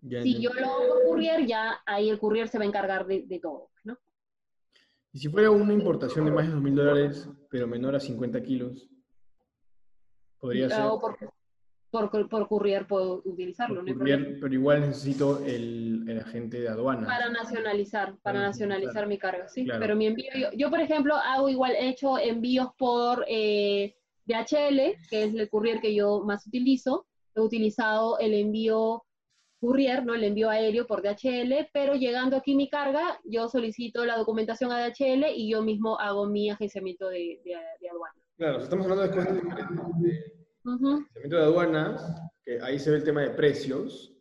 [0.01, 3.71] si yo lo hago courier, ya ahí el courier se va a encargar de, todo,
[3.85, 3.97] ¿no?
[5.13, 8.43] Y si fuera una importación de más de 2.000 mil dólares, pero menor a 50
[8.43, 8.89] kilos,
[10.39, 10.83] podría ser
[11.95, 13.83] por, por courier puedo utilizarlo.
[13.83, 17.07] no pero igual necesito el, el, agente de aduana.
[17.07, 19.65] Para nacionalizar, para nacionalizar mi carga, sí.
[19.67, 20.27] Pero mi envío,
[20.57, 23.95] yo, por ejemplo hago igual, he hecho envíos por eh,
[24.27, 27.07] DHL, que es el courier que yo más utilizo.
[27.37, 29.05] He utilizado el envío
[29.61, 30.15] courier, ¿no?
[30.15, 34.81] El envío aéreo por DHL, pero llegando aquí mi carga, yo solicito la documentación a
[34.81, 38.15] DHL y yo mismo hago mi agenciamiento de, de, aduana.
[38.37, 40.44] Claro, estamos hablando de cosas diferentes.
[40.65, 44.15] Uh de aduanas, que ahí se ve el tema de precios,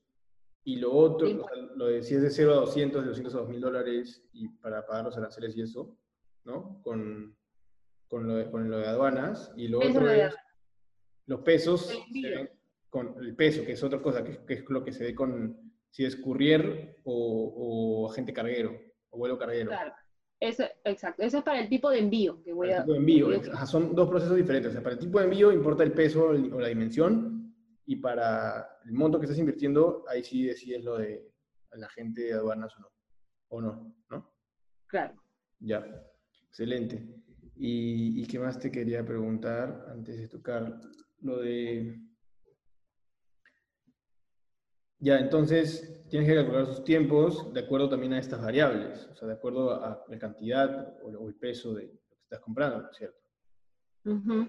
[0.65, 1.27] y lo otro,
[1.75, 4.85] lo de si es de 0 a 200, de 200 a 2000 dólares, y para
[4.85, 5.97] pagar los aranceles y eso,
[6.45, 6.81] ¿no?
[6.81, 7.35] Con,
[8.07, 10.33] con, lo, de, con lo de aduanas, y lo otro es
[11.25, 11.91] los pesos,
[12.89, 16.05] con el peso, que es otra cosa, que, es lo que se ve con si
[16.05, 18.79] es courier o, agente carguero,
[19.09, 19.69] o vuelo carguero.
[19.69, 19.93] Claro.
[20.43, 22.81] Eso, exacto, eso es para el tipo de envío que voy a...
[22.81, 23.27] tipo de envío,
[23.65, 24.71] son dos procesos diferentes.
[24.71, 28.79] O sea, para el tipo de envío importa el peso o la dimensión, y para
[28.83, 31.31] el monto que estás invirtiendo, ahí sí decides lo de
[31.71, 32.87] la gente de aduanas o no.
[33.47, 34.33] O no, ¿no?
[34.87, 35.13] Claro.
[35.59, 35.81] Ya,
[36.49, 37.07] excelente.
[37.55, 40.77] ¿Y, ¿Y qué más te quería preguntar antes de tocar
[41.21, 42.01] lo de
[45.04, 49.28] ya, entonces tienes que calcular sus tiempos de acuerdo también a estas variables, o sea,
[49.28, 53.18] de acuerdo a la cantidad o el peso de lo que estás comprando, ¿cierto?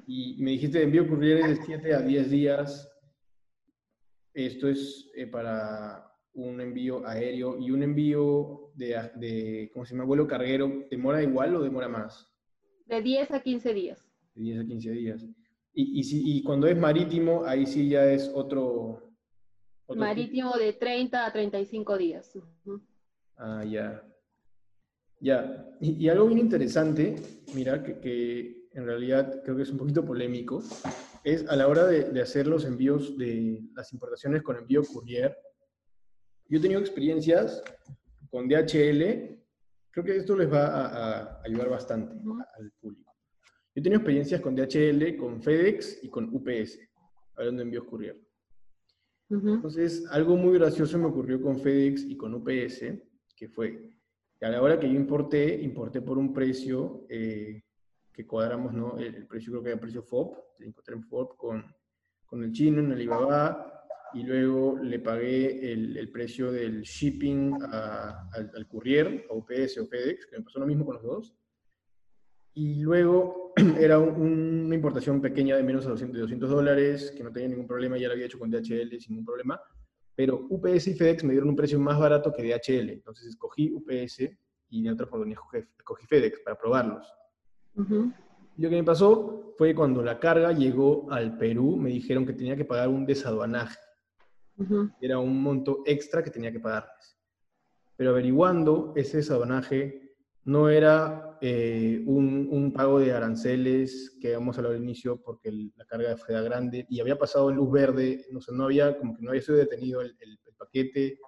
[0.07, 2.91] Y me dijiste de envío courier de 7 a 10 días.
[4.33, 10.05] Esto es eh, para un envío aéreo y un envío de, de, ¿cómo se llama?
[10.05, 12.29] Vuelo carguero, ¿demora igual o demora más?
[12.87, 14.09] De 10 a 15 días.
[14.35, 15.25] De 10 a 15 días.
[15.73, 19.14] Y, y, si, y cuando es marítimo, ahí sí ya es otro,
[19.89, 22.33] Marítimo de 30 a 35 días.
[23.37, 24.03] Ah, ya.
[25.21, 25.67] Ya.
[25.81, 27.17] Y, algo bien interesante,
[27.55, 30.63] mira, que, en realidad creo que es un poquito polémico,
[31.23, 35.37] es a la hora de, hacer los envíos de las importaciones con envío courier.
[36.49, 37.63] Yo he tenido experiencias
[38.31, 39.39] con DHL,
[39.91, 42.15] creo que esto les va a, ayudar bastante
[42.59, 43.13] al público.
[43.75, 46.79] Yo he tenido experiencias con DHL, con FedEx y con UPS,
[47.37, 48.24] hablando de envíos courier.
[49.31, 52.85] Entonces, algo muy gracioso me ocurrió con FedEx y con UPS,
[53.35, 53.91] que fue
[54.39, 57.63] que a la hora que yo importé, importé por un precio eh,
[58.13, 58.99] que cuadramos, ¿no?
[58.99, 61.65] El, precio creo que era el precio FOB, encontré en FOB con,
[62.27, 63.75] con el chino, en Alibaba,
[64.13, 69.87] y luego le pagué el, el precio del shipping al, al, courier, a UPS o
[69.87, 71.35] FedEx, que me pasó lo mismo con los dos.
[72.55, 77.67] Y luego era una importación pequeña de menos de 200, dólares, que no tenía ningún
[77.67, 79.61] problema, ya lo había hecho con DHL sin ningún problema.
[80.17, 82.91] Pero UPS y FedEx me dieron un precio más barato que DHL.
[82.91, 84.31] Entonces escogí UPS
[84.71, 87.07] y de otra forma escogí FedEx para probarlos.
[87.75, 92.57] Lo que me pasó fue cuando la carga llegó al Perú, me dijeron que tenía
[92.57, 93.79] que pagar un desaduanaje.
[95.01, 97.19] Era un monto extra que tenía que pagarles.
[97.97, 100.04] Pero averiguando, ese desaduanaje
[100.45, 106.17] no era eh, un, pago de aranceles que habíamos hablado al inicio porque la carga
[106.29, 109.31] era grande y había pasado en luz verde, no, sé, no había, como que no
[109.31, 110.17] había sido detenido el,
[110.59, 111.19] paquete,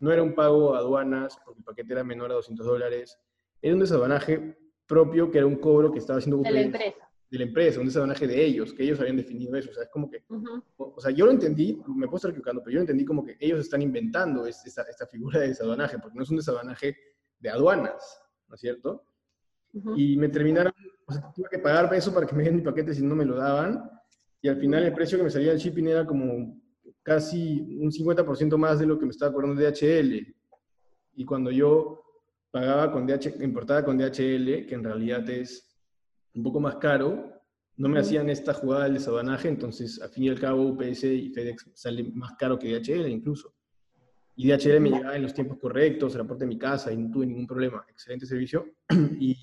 [0.00, 3.18] no era un pago a aduanas porque el paquete era menor a 200 dólares,
[3.60, 4.56] era un desaduanaje
[4.86, 7.08] propio que era un cobro que estaba haciendo de la empresa.
[7.30, 9.70] de la empresa, un desaduanaje de ellos, que ellos habían definido eso.
[9.70, 10.24] O sea, es como que,
[10.76, 13.36] o, sea, yo lo entendí, me puedo estar equivocando, pero yo lo entendí como que
[13.40, 16.96] ellos están inventando esta, esta figura de desaduanaje, porque no es un desaduanaje
[17.38, 18.23] de aduanas,
[18.54, 19.04] ¿no es cierto?
[19.96, 20.72] Y me terminaron,
[21.06, 23.24] o sea, tuve que pagar eso para que me den mi paquete si no me
[23.24, 23.90] lo daban,
[24.40, 26.62] y al final el precio que me salía del shipping era como
[27.02, 30.34] casi un 50% más de lo que me estaba cobrando DHL.
[31.16, 32.00] Y cuando yo
[32.52, 35.76] pagaba con DHL, importaba con DHL, que en realidad es
[36.34, 37.32] un poco más caro,
[37.76, 41.30] no me hacían esta jugada del desadanaje, entonces al fin y al cabo UPS y
[41.30, 43.53] FedEx salen más caro que DHL incluso.
[44.36, 47.10] Y DHL me llegaba en los tiempos correctos, el aporte de mi casa y no
[47.10, 47.84] tuve ningún problema.
[47.88, 48.66] Excelente servicio.
[49.20, 49.36] y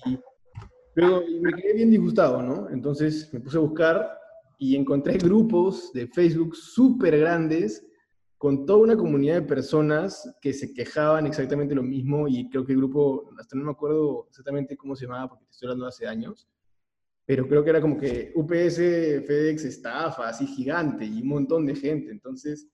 [0.94, 2.68] luego me quedé bien disgustado, ¿no?
[2.70, 4.18] Entonces me puse a buscar
[4.58, 7.84] y encontré grupos de Facebook súper grandes
[8.42, 12.72] con toda una comunidad de personas que se quejaban exactamente lo mismo y creo que
[12.72, 16.08] el grupo, hasta no me acuerdo exactamente cómo se llamaba porque te estoy hablando hace
[16.08, 16.48] años,
[17.24, 18.76] pero creo que era como que UPS,
[19.26, 22.10] FedEx, estafa, así gigante y un montón de gente.
[22.10, 22.68] Entonces,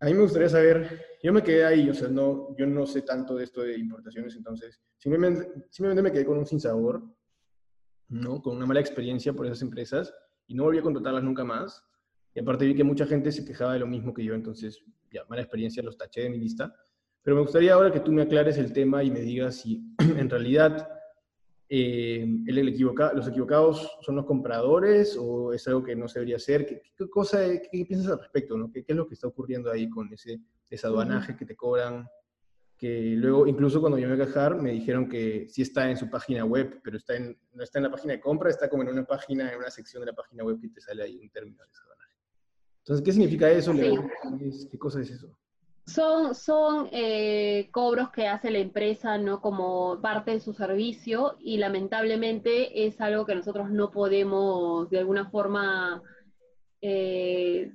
[0.00, 3.02] a mí me gustaría saber, yo me quedé ahí, o sea, no, yo no sé
[3.02, 7.02] tanto de esto de importaciones, entonces simplemente, simplemente me quedé con un sinsabor,
[8.08, 8.42] ¿no?
[8.42, 10.12] Con una mala experiencia por esas empresas
[10.46, 11.82] y no volví a contratarlas nunca más.
[12.34, 15.24] Y aparte vi que mucha gente se quejaba de lo mismo que yo, entonces ya,
[15.28, 16.74] mala experiencia, los taché de mi lista.
[17.22, 20.28] Pero me gustaría ahora que tú me aclares el tema y me digas si en
[20.28, 20.88] realidad
[21.68, 22.56] eh, el,
[23.14, 26.66] los equivocados son los compradores o es algo que no se debería hacer.
[26.66, 28.56] ¿Qué, cosa, qué, piensas al respecto?
[28.56, 28.70] ¿no?
[28.70, 30.40] ¿Qué, es lo que está ocurriendo ahí con ese
[30.70, 32.06] desaduanaje que te cobran?
[32.76, 36.08] Que luego, incluso cuando yo me a quejar, me dijeron que sí está en su
[36.08, 38.90] página web, pero está en, no está en la página de compra, está como en
[38.90, 41.62] una página, en una sección de la página web que te sale ahí un término
[41.62, 42.12] de desaduanaje.
[42.80, 43.72] Entonces, ¿qué significa eso?
[44.70, 45.36] ¿Qué cosa es eso?
[45.86, 51.58] Son, son eh, cobros que hace la empresa no como parte de su servicio y
[51.58, 56.02] lamentablemente es algo que nosotros no podemos de alguna forma
[56.80, 57.72] eh,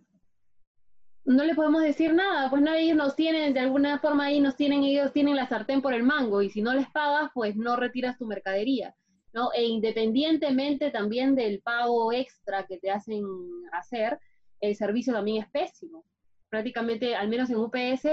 [1.26, 4.56] no le podemos decir nada, pues no, ellos nos tienen, de alguna forma ahí nos
[4.56, 7.76] tienen, ellos tienen la sartén por el mango y si no les pagas, pues no
[7.76, 8.96] retiras tu mercadería,
[9.34, 9.52] ¿no?
[9.54, 13.24] E independientemente también del pago extra que te hacen
[13.72, 14.20] hacer,
[14.60, 16.04] el servicio también es pésimo.
[16.52, 18.08] Prácticamente, al menos en UPS,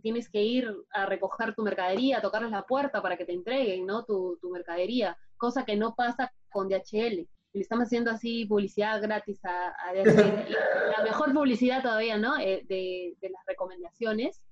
[0.00, 3.84] tienes que ir a recoger tu mercadería, a tocarles la puerta para que te entreguen,
[3.84, 4.04] ¿no?
[4.04, 7.28] Tu, mercadería, cosa que no pasa con DHL.
[7.52, 10.04] Le estamos haciendo así publicidad gratis a, DHL.
[10.96, 12.38] la mejor publicidad todavía, ¿no?
[12.38, 14.42] Eh, de, las recomendaciones.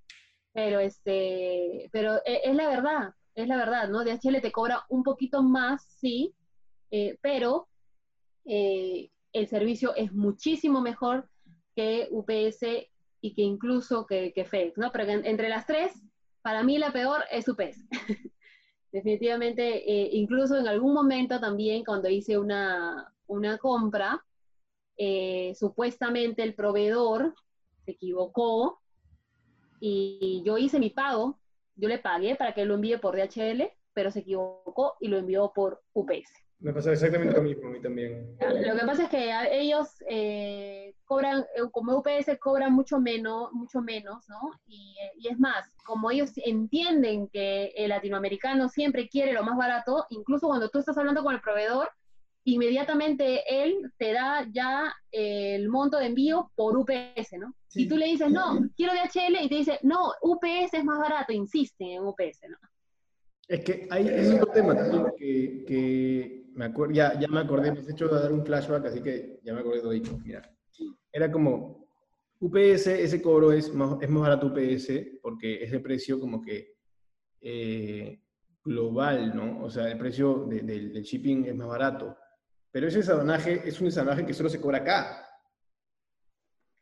[0.52, 4.04] Pero, este, pero eh, es la verdad, es la verdad, ¿no?
[4.04, 6.34] DHL te cobra un poquito más, sí,
[6.90, 7.68] eh, pero
[8.44, 11.28] el servicio es muchísimo mejor
[11.74, 12.90] que UPS
[13.22, 14.90] y que incluso que, que ¿no?
[14.92, 15.92] Pero entre las tres,
[16.42, 17.86] para mí la peor es UPS.
[18.92, 24.22] Definitivamente, eh, incluso en algún momento también cuando hice una, una compra,
[24.98, 27.34] eh, supuestamente el proveedor
[27.84, 28.80] se equivocó
[29.80, 31.38] y yo hice mi pago,
[31.76, 35.52] yo le pagué para que lo envíe por DHL, pero se equivocó y lo envió
[35.54, 36.30] por UPS.
[36.58, 38.36] Me pasa exactamente lo mismo a mí también.
[38.40, 40.81] Lo que pasa es que ellos eh,
[41.12, 44.58] cobran, eh, como UPS cobran mucho menos, mucho menos, ¿no?
[44.66, 44.96] Y,
[45.28, 50.70] es más, como ellos entienden que el latinoamericano siempre quiere lo más barato, incluso cuando
[50.70, 51.90] tú estás hablando con el proveedor,
[52.44, 57.54] inmediatamente él te da ya el monto de envío por UPS, ¿no?
[57.74, 61.32] Y tú le dices, no, quiero DHL, y te dice, no, UPS es más barato,
[61.32, 62.56] insiste en UPS, ¿no?
[63.48, 67.80] Es que hay es otro tema también que me acuerdo, ya, ya me acordé, me
[67.80, 70.18] has hecho dar un flashback, así que ya me acordé de todo.
[70.24, 70.42] Mira,
[71.12, 71.86] era como
[72.40, 76.76] UPS, ese cobro es más, es más barato UPS porque es de precio como que
[77.40, 78.20] eh,
[78.64, 79.64] global, ¿no?
[79.64, 82.16] O sea, el precio del shipping es más barato.
[82.70, 85.28] Pero ese sabonaje es un sabonaje que solo se cobra acá.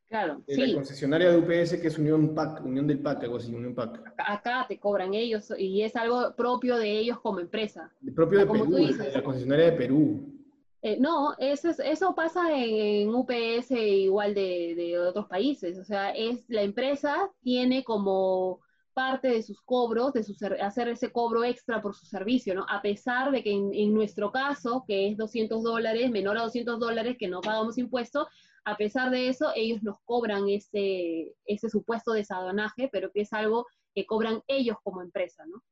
[0.07, 3.55] Claro, de La concesionaria de UPS, que es Unión PAC, Unión del PAC, algo así,
[3.55, 4.03] Unión PAC.
[4.19, 7.93] Acá te cobran ellos y es algo propio de ellos como empresa.
[8.15, 8.77] propio de Perú,
[9.15, 10.40] la concesionaria de Perú.
[10.83, 15.79] Eh, no, eso, eso pasa en, UPS igual de, de, otros países.
[15.79, 18.61] O sea, es la empresa tiene como
[18.95, 22.67] parte de sus cobros, de su, hacer ese cobro extra por su servicio, ¿no?
[22.69, 26.79] A pesar de que en, en nuestro caso, que es 200 dólares, menor a 200
[26.81, 28.27] dólares, que no pagamos impuestos,
[28.65, 33.67] a pesar de eso, ellos nos cobran ese, ese supuesto desadonaje, pero que es algo
[33.95, 35.63] que cobran ellos como empresa, ¿no?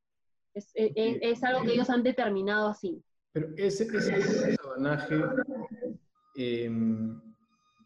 [0.55, 3.03] Es, e, e, es, algo que ellos han determinado así.
[3.33, 4.57] Pero ese, ese
[6.37, 7.21] em,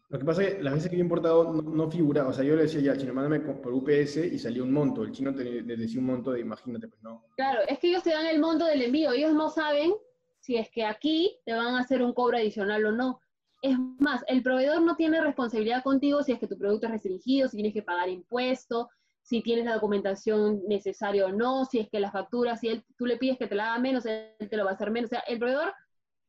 [0.09, 2.33] lo que pasa es que las veces que yo he importado no, no, figura, o
[2.33, 5.11] sea, yo le decía ya al chino, mándame por UPS y salió un monto, el
[5.11, 7.25] chino te, decía un monto de, imagínate, pues no.
[7.35, 9.93] Claro, es que ellos te dan el monto del envío, ellos no saben
[10.39, 13.21] si es que aquí te van a hacer un cobro adicional o no.
[13.61, 17.47] Es más, el proveedor no tiene responsabilidad contigo si es que tu producto es restringido,
[17.47, 18.87] si tienes que pagar impuestos,
[19.23, 23.05] si tienes la documentación necesaria o no, si es que las facturas, si él, tú
[23.05, 25.07] le pides que te la haga menos, él te lo va a hacer menos.
[25.07, 25.73] O sea, el proveedor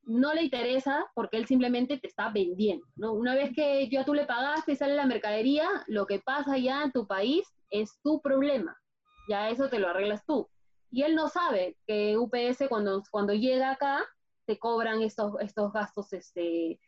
[0.04, 3.12] no le interesa porque él simplemente te está vendiendo, ¿no?
[3.12, 6.84] Una vez que ya tú le pagaste y sale la mercadería, lo que pasa ya
[6.84, 8.76] en tu país es tu problema.
[9.28, 10.48] Ya eso te lo arreglas tú.
[10.90, 14.04] Y él no sabe que UPS cuando, cuando llega acá
[14.46, 16.78] te cobran estos, estos gastos este,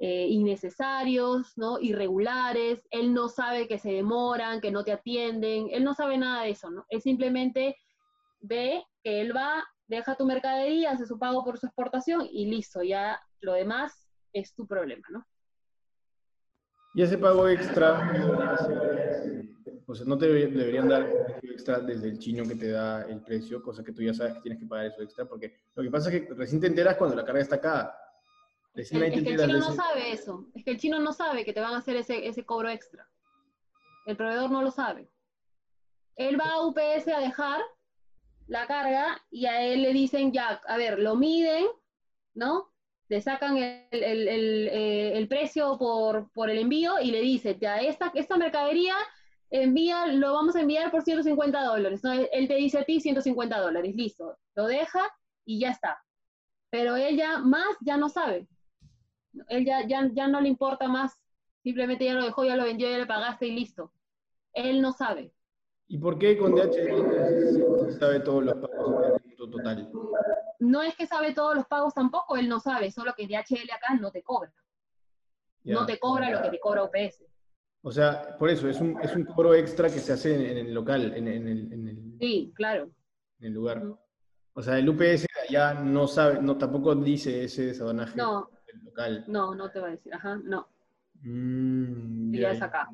[0.00, 1.78] eh, innecesarios, ¿no?
[1.80, 6.42] irregulares, él no sabe que se demoran, que no te atienden, él no sabe nada
[6.42, 6.84] de eso, ¿no?
[6.88, 7.76] Él simplemente
[8.40, 12.82] ve que él va, deja tu mercadería, hace su pago por su exportación y listo,
[12.82, 15.24] ya lo demás es tu problema, ¿no?
[16.94, 18.12] Y ese pago extra,
[19.86, 21.08] o sea, no te deberían dar
[21.42, 24.40] extra desde el chino que te da el precio, cosa que tú ya sabes que
[24.40, 27.16] tienes que pagar eso extra, porque lo que pasa es que recién te enteras cuando
[27.16, 27.96] la carga está acá.
[28.74, 30.46] Es, que el chino no sabe eso.
[30.54, 33.08] Es que el chino no sabe que te van a hacer ese, ese cobro extra.
[34.04, 35.08] El proveedor no lo sabe.
[36.16, 37.60] Él va a UPS a dejar
[38.46, 41.66] la carga y a él le dicen, ya, a ver, lo miden,
[42.34, 42.72] ¿no?
[43.08, 47.58] Le sacan el, el, el, eh, el precio por, por, el envío y le dicen,
[47.60, 48.96] ya, esta, esta mercadería
[49.50, 52.02] envía, lo vamos a enviar por 150 dólares.
[52.02, 52.12] ¿no?
[52.12, 54.36] Él te dice a ti 150 dólares, listo.
[54.56, 55.00] Lo deja
[55.44, 56.02] y ya está.
[56.70, 58.48] Pero ella más ya no sabe
[59.48, 61.18] él ya, ya, no le importa más,
[61.62, 63.92] simplemente ya lo dejó, ya lo vendió, ya le pagaste y listo.
[64.52, 65.32] Él no sabe.
[65.88, 69.90] ¿Y por qué con DHL sabe todos los pagos total?
[70.60, 73.94] No es que sabe todos los pagos tampoco, él no sabe, solo que DHL acá
[74.00, 74.52] no te cobra.
[75.64, 77.24] no te cobra lo que te cobra UPS.
[77.82, 80.72] O sea, por eso, es un, es un cobro extra que se hace en, el
[80.72, 82.90] local, en, el, en, el, Sí, claro.
[83.40, 83.82] En el lugar.
[84.54, 88.16] O sea, el UPS ya no sabe, no tampoco dice ese desadonaje.
[88.16, 88.48] No,
[89.26, 90.68] no, no te va a decir, ajá, no.
[91.22, 92.88] Mm, ya es acá.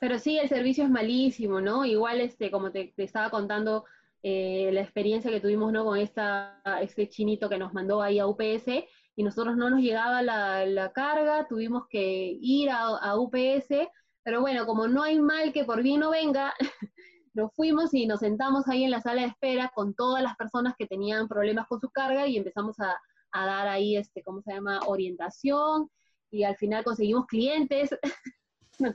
[0.00, 1.84] Pero sí, el servicio es malísimo, ¿no?
[1.84, 3.84] Igual, este, como te, estaba contando,
[4.22, 5.84] eh, la experiencia que tuvimos, ¿no?
[5.84, 8.84] Con esta, este chinito que nos mandó ahí a UPS,
[9.16, 13.88] y nosotros no nos llegaba la, carga, tuvimos que ir a, a, UPS,
[14.22, 16.54] pero bueno, como no hay mal que por bien no venga,
[17.34, 20.74] nos fuimos y nos sentamos ahí en la sala de espera con todas las personas
[20.78, 22.96] que tenían problemas con su carga y empezamos a,
[23.32, 25.90] a dar ahí, este, ¿cómo se llama?, orientación,
[26.30, 27.90] y al final conseguimos clientes,
[28.78, 28.94] nos,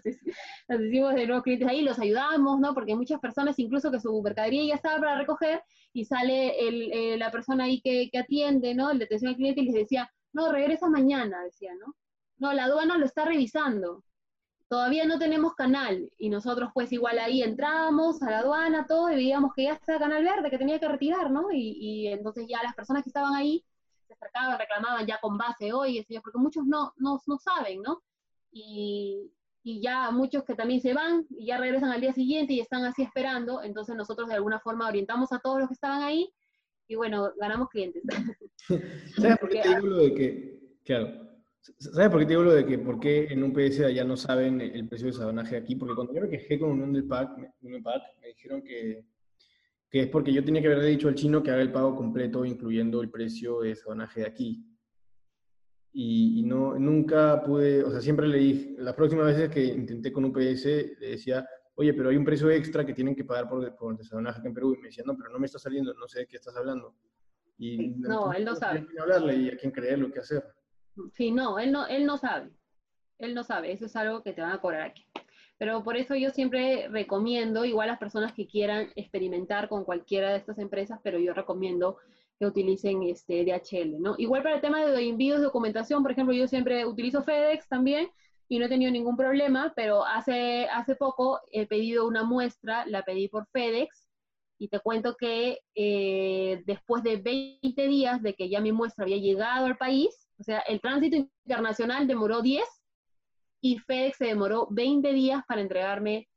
[0.82, 2.74] hicimos de nuevos clientes ahí, los ayudamos, ¿no?
[2.74, 5.62] Porque muchas personas, incluso que su mercadería ya estaba para recoger,
[5.94, 8.92] y sale el, eh, la persona ahí que, atiende, ¿no?
[8.92, 11.96] El de atención al cliente y les decía, no, regresa mañana, decía, ¿no?
[12.38, 14.04] No, la aduana lo está revisando.
[14.68, 19.16] Todavía no tenemos canal y nosotros pues igual ahí entrábamos a la aduana, todo, y
[19.16, 21.52] veíamos que ya está canal verde, que tenía que retirar, ¿no?
[21.52, 23.64] Y, y entonces ya las personas que estaban ahí
[24.14, 28.02] acercaban, reclamaban ya con base hoy, porque muchos no, no, no saben, ¿no?
[28.52, 29.32] Y,
[29.64, 32.84] y, ya muchos que también se van y ya regresan al día siguiente y están
[32.86, 36.32] así esperando, entonces nosotros de alguna forma orientamos a todos los que estaban ahí
[36.88, 38.04] y bueno, ganamos clientes.
[39.16, 41.08] ¿Sabes por qué te digo lo de que, claro,
[41.62, 44.18] ¿sabes por qué te digo lo de que por qué en un PS ya no
[44.18, 45.76] saben el precio de sabonaje aquí?
[45.76, 49.06] Porque cuando yo me quejé con Unión del PAC, Unión PAC me dijeron que
[49.94, 52.44] que es porque yo tenía que haberle dicho al chino que haga el pago completo,
[52.44, 54.66] incluyendo el precio de sabonaje de aquí.
[55.92, 60.26] Y, no, nunca pude, o sea, siempre le dije, las próximas veces que intenté con
[60.26, 63.96] UPS, le decía, oye, pero hay un precio extra que tienen que pagar por, por
[63.96, 64.74] el sabonaje en Perú.
[64.74, 66.96] Y me decía, no, pero no me está saliendo, no sé de qué estás hablando.
[67.60, 68.88] Y no, él no sabe.
[69.00, 70.44] hablarle y a quién creerlo, qué hacer.
[71.12, 72.50] Sí, no, él no, él no sabe.
[73.20, 75.06] Él no sabe, eso es algo que te van a cobrar aquí.
[75.64, 80.32] Pero por eso yo siempre recomiendo, igual a las personas que quieran experimentar con cualquiera
[80.32, 81.96] de estas empresas, pero yo recomiendo
[82.38, 84.16] que utilicen este DHL, ¿no?
[84.18, 88.10] Igual para el tema de envíos de documentación, por ejemplo, yo siempre utilizo FedEx también
[88.50, 93.04] y no he tenido ningún problema, pero hace, hace poco he pedido una muestra, la
[93.04, 94.10] pedí por FedEx
[94.60, 99.16] y te cuento que eh, después de 20 días de que ya mi muestra había
[99.16, 102.83] llegado al país, o sea, el tránsito internacional demoró 10
[103.64, 106.28] y FedEx se demoró 20 días para entregarme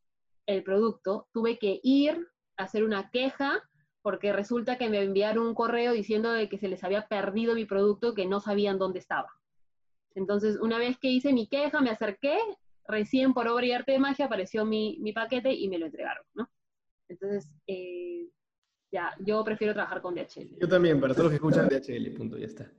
[0.46, 1.26] el producto.
[1.32, 2.24] Tuve que ir
[2.56, 3.60] a hacer una queja
[4.00, 7.64] porque resulta que me enviaron un correo diciendo de que se les había perdido mi
[7.64, 9.28] producto, que no sabían dónde estaba.
[10.14, 12.38] Entonces, una vez que hice mi queja, me acerqué,
[12.86, 16.24] recién por obra y arte de magia apareció mi, mi paquete y me lo entregaron,
[16.34, 16.48] ¿no?
[17.08, 18.28] Entonces, eh,
[18.92, 20.58] ya, yo prefiero trabajar con DHL.
[20.60, 22.70] Yo también, para todos los que escuchan DHL, punto, ya está.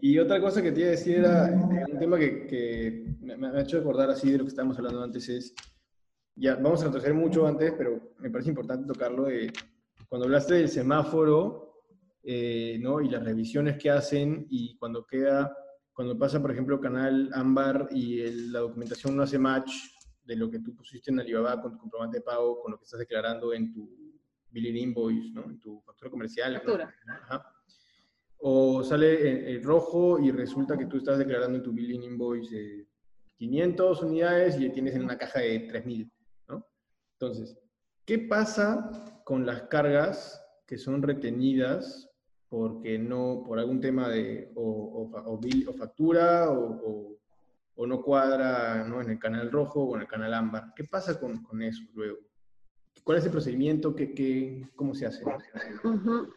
[0.00, 3.46] Y otra cosa que te iba a decir era este, un tema que, que me,
[3.46, 5.54] ha hecho recordar así de lo que estábamos hablando antes es,
[6.34, 9.52] ya vamos a retroceder mucho antes, pero me parece importante tocarlo de,
[10.08, 11.82] cuando hablaste del semáforo,
[12.22, 13.00] eh, ¿no?
[13.00, 15.56] Y las revisiones que hacen y cuando queda,
[15.92, 19.72] cuando pasa, por ejemplo, Canal Ámbar y la documentación no hace match
[20.24, 22.84] de lo que tú pusiste en Alibaba con tu comprobante de pago, con lo que
[22.84, 23.88] estás declarando en tu
[24.50, 25.44] billing invoice, ¿no?
[25.44, 26.54] En tu factura comercial.
[26.54, 26.94] Factura.
[28.40, 32.86] O sale en, rojo y resulta que tú estás declarando en tu billing invoice
[33.36, 36.10] 500 unidades y tienes en una caja de 3000,
[36.48, 36.66] ¿no?
[37.14, 37.58] Entonces,
[38.04, 42.08] ¿qué pasa con las cargas que son retenidas
[42.48, 47.16] porque no, por algún tema de o, o, factura o,
[47.86, 49.00] no cuadra ¿no?
[49.00, 50.72] en el canal rojo o en el canal ámbar.
[50.74, 52.18] ¿Qué pasa con, con eso luego?
[53.04, 53.94] ¿Cuál es el procedimiento?
[53.94, 55.24] ¿Qué, qué, ¿Cómo se hace?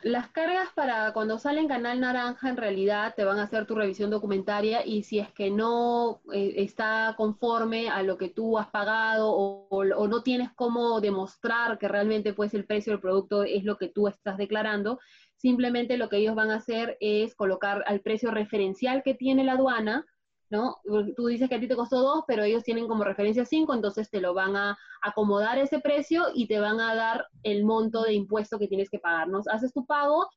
[0.03, 3.75] Las cargas para cuando sale en canal naranja en realidad te van a hacer tu
[3.75, 8.67] revisión documentaria y si es que no eh, está conforme a lo que tú has
[8.67, 13.63] pagado o, o, no tienes cómo demostrar que realmente pues el precio del producto es
[13.63, 14.99] lo que tú estás declarando,
[15.35, 19.53] simplemente lo que ellos van a hacer es colocar al precio referencial que tiene la
[19.53, 20.05] aduana,
[20.51, 20.81] ¿no?
[21.15, 24.09] Tú dices que a ti te costó dos, pero ellos tienen como referencia cinco, entonces
[24.09, 28.13] te lo van a acomodar ese precio y te van a dar el monto de
[28.13, 29.41] impuesto que tienes que pagar, ¿no?
[29.49, 30.29] Haces tu pago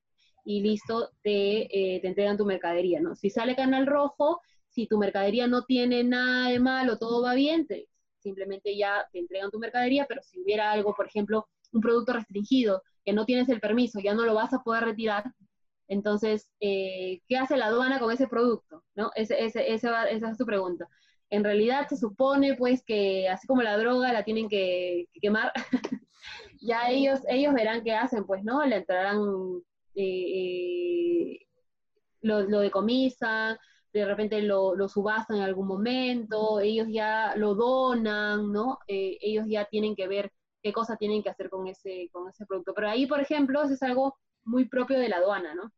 [0.45, 3.17] y listo, te, eh, te entregan tu mercadería, ¿no?
[3.17, 7.67] Si sale canal rojo, si tu mercadería no tiene nada de malo, todo va bien,
[8.19, 12.83] simplemente ya te entregan tu mercadería, pero si hubiera algo, por ejemplo, un producto restringido,
[13.05, 15.25] que no tienes el permiso, ya no lo vas a poder retirar,
[15.89, 18.85] entonces, eh, ¿qué hace la aduana con ese producto?
[18.95, 19.11] ¿No?
[19.15, 20.89] esa es tu pregunta.
[21.31, 25.53] En realidad se supone pues que así como la droga la tienen que, quemar,
[26.61, 28.65] ya ellos, ellos verán qué hacen, pues, ¿no?
[28.65, 29.19] Le entrarán,
[29.95, 31.47] eh, eh,
[32.23, 33.59] lo, lo, decomisan,
[33.93, 38.79] de repente lo, lo, subastan en algún momento, ellos ya lo donan, ¿no?
[38.89, 40.33] ellos ya tienen que ver
[40.63, 42.73] qué cosa tienen que hacer con ese, con ese producto.
[42.75, 45.73] Pero ahí, por ejemplo, eso es algo muy propio de la aduana, ¿no?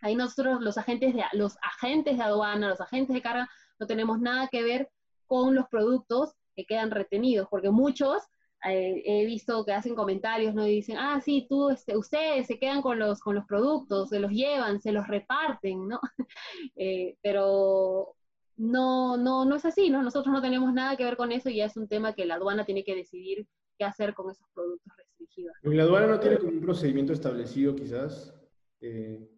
[0.00, 3.48] Ahí nosotros, los agentes de, los agentes de aduana, los agentes de carga,
[3.78, 4.90] no tenemos nada que ver
[5.26, 8.22] con los productos que quedan retenidos, porque muchos
[8.64, 10.66] eh, he visto que hacen comentarios, ¿no?
[10.66, 14.20] Y dicen, ah, sí, tú, este, ustedes se quedan con los, con los productos, se
[14.20, 16.00] los llevan, se los reparten, ¿no?
[16.76, 18.14] Eh, pero
[18.56, 20.02] no, no, no es así, ¿no?
[20.02, 22.34] Nosotros no tenemos nada que ver con eso y ya es un tema que la
[22.36, 23.46] aduana tiene que decidir
[23.78, 25.54] qué hacer con esos productos restringidos.
[25.62, 28.34] ¿La aduana no tiene como un procedimiento establecido quizás?
[28.80, 29.28] Eh,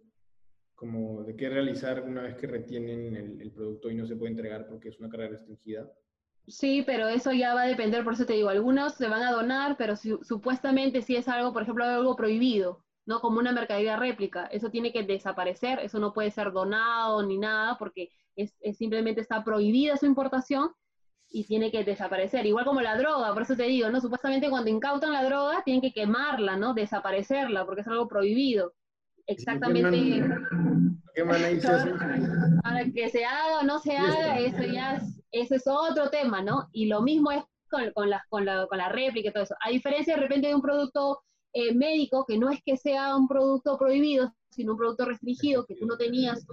[0.75, 4.67] como de qué realizar una vez que retienen el, producto y no se puede entregar
[4.67, 5.91] porque es una carga restringida?
[6.47, 9.33] Sí, pero eso ya va a depender, por eso te digo, algunos se van a
[9.33, 13.21] donar, pero supuestamente si es algo, por ejemplo, algo prohibido, ¿no?
[13.21, 17.79] Como una mercadería réplica, eso tiene que desaparecer, eso no puede ser donado ni nada
[17.79, 20.71] porque es, simplemente está prohibida su importación
[21.35, 22.47] y tiene que desaparecer.
[22.47, 24.01] Igual como la droga, por eso te digo, ¿no?
[24.01, 26.75] Supuestamente cuando incautan la droga tienen que quemarla, ¿no?
[26.75, 28.73] Desaparecerla, porque es algo prohibido.
[29.27, 30.23] Exactamente.
[31.13, 31.25] ¿Qué
[32.63, 36.41] Para que se haga o no se haga, eso ya es, ese es otro tema,
[36.41, 36.69] ¿no?
[36.71, 39.57] Y lo mismo es con, con, la, con, la, con la réplica y todo eso.
[39.61, 43.27] A diferencia de repente de un producto eh, médico, que no es que sea un
[43.27, 46.47] producto prohibido, sino un producto restringido, que tú no tenías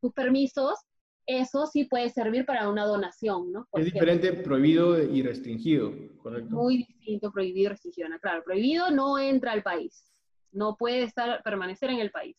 [0.00, 0.78] tus permisos,
[1.26, 3.68] eso sí puede servir para una donación, ¿no?
[3.74, 6.54] es diferente prohibido y restringido, ¿correcto?
[6.56, 8.08] Muy distinto prohibido y restringido.
[8.20, 10.12] Claro, prohibido no entra al país,
[10.50, 12.36] no puede estar, permanecer en el país.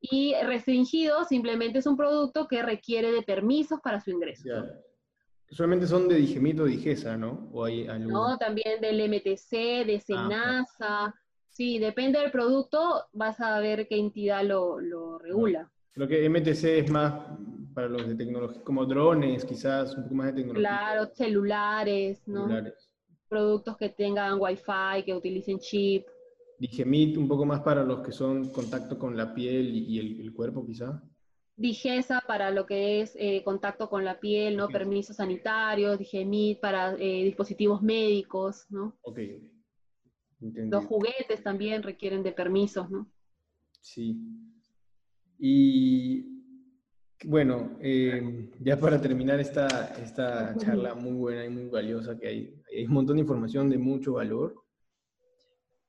[0.00, 4.44] Y restringido simplemente es un producto que requiere de permisos para su ingreso.
[4.48, 4.64] Ya.
[5.50, 7.50] Solamente son de Digemito o Digesa, ¿no?
[7.52, 11.14] ¿O hay No, también del MTC, de Senasa.
[11.48, 15.70] sí, depende del producto, vas a ver qué entidad lo, lo regula.
[15.92, 17.12] Creo que MTC es más
[17.74, 20.68] para los de tecnología, como drones, quizás, un poco más de tecnología.
[20.68, 22.42] Claro, celulares, ¿no?
[22.42, 22.90] Celulares.
[23.28, 26.06] Productos que tengan Wi-Fi, que utilicen chip.
[26.58, 30.66] Digemit, un poco más para los que son contacto con la piel y, el, cuerpo,
[30.66, 31.02] quizá.
[31.56, 34.68] Digesa para lo que es eh, contacto con la piel, ¿no?
[34.68, 38.96] Permisos sanitarios, Digemit para eh, dispositivos médicos, ¿no?
[39.02, 39.20] Ok.
[40.40, 43.10] Los juguetes también requieren de permisos, ¿no?
[43.80, 44.16] Sí.
[45.38, 46.39] Y
[47.24, 49.66] bueno, eh, ya para terminar esta,
[50.02, 53.78] esta charla muy buena y muy valiosa, que hay, hay un montón de información de
[53.78, 54.54] mucho valor.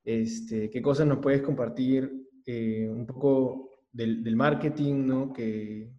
[0.04, 2.12] Este, ¿Qué cosas nos puedes compartir
[2.46, 5.32] eh, un poco del, del, marketing, ¿no?
[5.32, 5.92] Que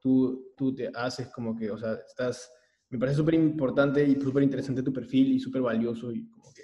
[0.00, 2.50] tú, tú te haces como que, o sea, estás,
[2.88, 6.62] me parece súper importante y súper interesante tu perfil y súper valioso y como que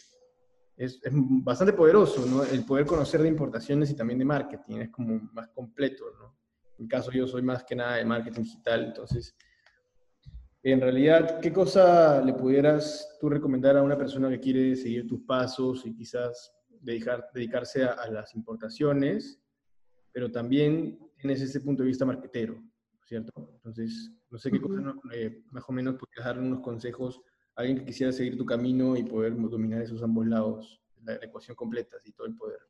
[0.76, 2.42] es, es, bastante poderoso, ¿no?
[2.44, 6.45] El poder conocer de importaciones y también de marketing, es como más completo, ¿no?
[6.78, 9.36] En mi caso yo soy más que nada de marketing digital, entonces,
[10.62, 15.20] en realidad, ¿qué cosa le pudieras tú recomendar a una persona que quiere seguir tus
[15.20, 19.40] pasos y quizás dedicar, dedicarse a, las importaciones,
[20.12, 22.62] pero también tienes ese punto de vista marquetero,
[23.04, 23.32] ¿cierto?
[23.54, 27.20] Entonces, no sé qué cosas eh, más o menos podrías dar unos consejos
[27.54, 31.56] a alguien que quisiera seguir tu camino y poder dominar esos ambos lados, la, ecuación
[31.56, 32.60] completa y todo el poder.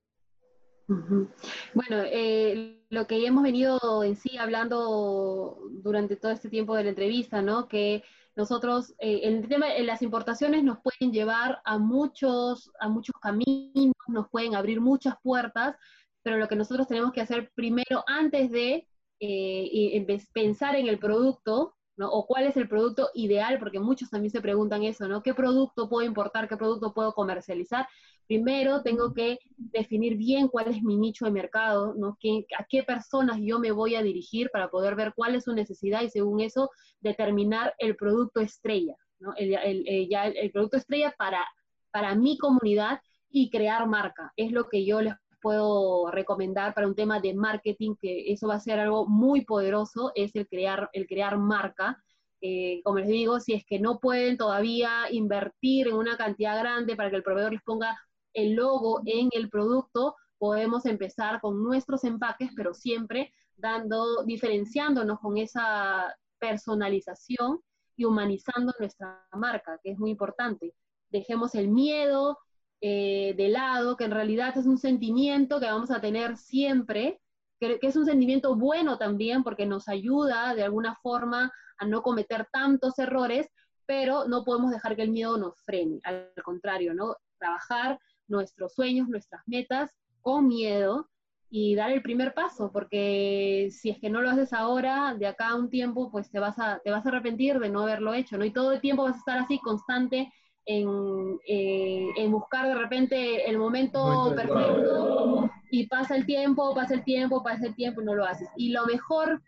[0.89, 6.91] Bueno, eh, lo que hemos venido en sí hablando durante todo este tiempo de la
[6.91, 7.69] entrevista, ¿no?
[7.69, 8.05] Que
[8.37, 13.95] nosotros, eh, el tema, en las importaciones nos pueden llevar a muchos, a muchos caminos,
[14.09, 15.77] nos pueden abrir muchas puertas,
[16.23, 18.87] pero lo que nosotros tenemos que hacer primero, antes de
[19.21, 22.10] eh, pensar en el producto, ¿no?
[22.10, 25.23] O cuál es el producto ideal, porque muchos también se preguntan eso, ¿no?
[25.23, 26.48] ¿Qué producto puedo importar?
[26.48, 27.89] ¿Qué producto puedo comercializar?
[28.27, 32.18] Primero tengo que definir bien cuál es mi nicho de mercado, ¿no?
[32.59, 36.02] ¿A qué personas yo me voy a dirigir para poder ver cuál es su necesidad
[36.02, 36.70] y según eso
[37.01, 39.32] determinar el producto estrella, ¿no?
[39.36, 41.47] El, el, ya el, producto estrella para,
[41.90, 43.01] para mi comunidad
[43.31, 44.32] y crear marca.
[44.36, 48.55] Es lo que yo les puedo recomendar para un tema de marketing, que eso va
[48.57, 52.03] a ser algo muy poderoso, es el crear, el crear marca.
[52.41, 56.97] Eh, como les digo, si es que no pueden todavía invertir en una cantidad grande
[56.97, 57.99] para que el proveedor les ponga
[58.35, 65.39] el logo en el producto, podemos empezar con nuestros empaques, pero siempre dando, diferenciándonos con
[65.39, 67.61] esa personalización
[67.97, 70.75] y humanizando nuestra marca, que es muy importante.
[71.09, 72.39] Dejemos el miedo,
[72.81, 77.20] eh, de lado, que en realidad es un sentimiento que vamos a tener siempre,
[77.59, 82.47] que, es un sentimiento bueno también porque nos ayuda de alguna forma a no cometer
[82.53, 83.48] tantos errores,
[83.86, 87.16] pero no podemos dejar que el miedo nos frene, al contrario, ¿no?
[87.39, 87.98] Trabajar
[88.28, 89.90] nuestros sueños, nuestras metas
[90.20, 91.09] con miedo
[91.48, 95.51] y dar el primer paso, porque si es que no lo haces ahora, de acá
[95.51, 98.36] a un tiempo, pues te vas a, te vas a arrepentir de no haberlo hecho,
[98.36, 98.44] ¿no?
[98.44, 100.31] Y todo el tiempo vas a estar así constante
[100.69, 107.43] eh, en, buscar de repente el momento perfecto y pasa el tiempo, pasa el tiempo,
[107.43, 108.49] pasa el tiempo y no lo haces.
[108.57, 109.43] Y la mejor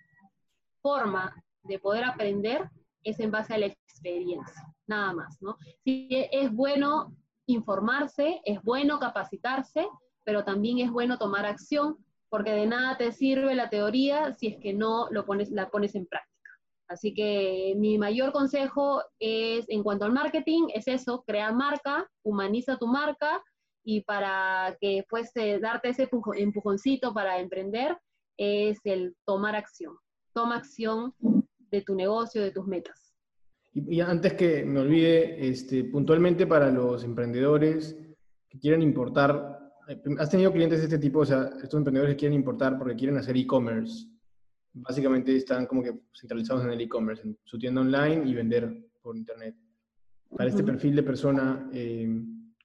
[0.81, 1.35] forma
[1.65, 2.70] de poder aprender
[3.03, 5.59] es en base a la experiencia, nada más, ¿no?
[5.85, 7.15] Sí, es bueno
[7.47, 9.89] informarse, es bueno capacitarse,
[10.24, 11.97] pero también es bueno tomar acción,
[12.28, 15.95] porque de nada te sirve la teoría si es que no lo pones, la pones
[15.95, 16.38] en práctica.
[16.89, 22.78] Así que mi mayor consejo es, en cuanto al marketing, es eso, crea marca, humaniza
[22.78, 23.43] tu marca
[23.85, 27.97] y para que después darte ese empujoncito para emprender,
[28.39, 29.94] es el tomar acción.
[30.32, 31.12] Toma acción
[31.70, 33.15] de tu negocio, de tus metas.
[33.74, 37.97] Y, antes que me olvide, este, puntualmente para los emprendedores
[38.48, 39.59] que quieren importar,
[39.89, 41.20] eh, ¿has tenido clientes de este tipo?
[41.20, 44.06] O sea, estos emprendedores que quieren importar porque quieren hacer e-commerce
[44.73, 49.16] básicamente están como que centralizados en el e-commerce, en su tienda online y vender por
[49.16, 49.55] internet.
[50.36, 52.09] Para este perfil de persona, eh,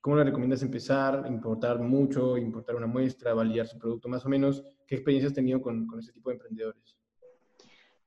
[0.02, 1.26] ¿cómo le recomiendas empezar?
[1.28, 2.38] ¿Importar mucho?
[2.38, 3.34] ¿Importar una muestra?
[3.34, 4.10] ¿Validar su producto?
[4.10, 6.98] Más o menos, ¿qué experiencia has tenido con, con este tipo de emprendedores?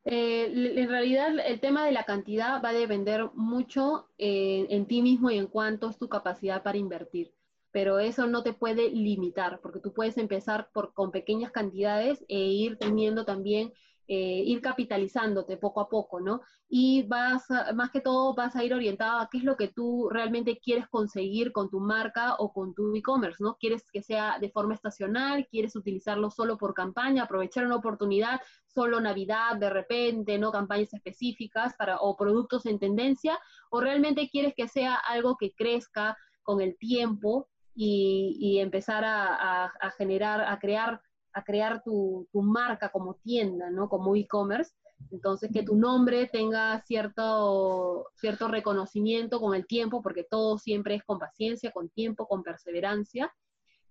[0.05, 5.03] Eh, en realidad, el tema de la cantidad va a depender mucho eh, en ti
[5.03, 7.33] mismo y en cuánto es tu capacidad para invertir
[7.77, 12.39] pero eso no te puede limitar, porque tú puedes empezar por, con pequeñas cantidades e
[12.39, 13.71] ir teniendo también,
[14.09, 16.41] eh, ir capitalizándote poco a poco, ¿no?
[16.71, 17.45] Y vas,
[17.75, 20.89] más que todo, vas a ir orientado a qué es lo que tú realmente quieres
[20.89, 23.59] conseguir con tu marca o con tu e-commerce, ¿no?
[23.61, 25.47] ¿Quieres que sea de forma estacional?
[25.47, 27.25] ¿Quieres utilizarlo solo por campaña?
[27.25, 28.41] ¿Aprovechar una oportunidad?
[28.65, 30.39] ¿Solo Navidad de repente?
[30.39, 30.51] ¿No?
[30.51, 33.39] Campañas específicas para, o productos en tendencia?
[33.69, 40.41] ¿O realmente quieres que sea algo que crezca con el tiempo y, empezar a, generar,
[40.41, 41.01] a crear,
[41.33, 43.89] a crear tu, marca como tienda, ¿no?
[43.89, 44.73] Como e-commerce.
[45.11, 51.05] Entonces, que tu nombre tenga cierto, cierto reconocimiento con el tiempo, porque todo siempre es
[51.05, 53.31] con paciencia, con tiempo, con perseverancia.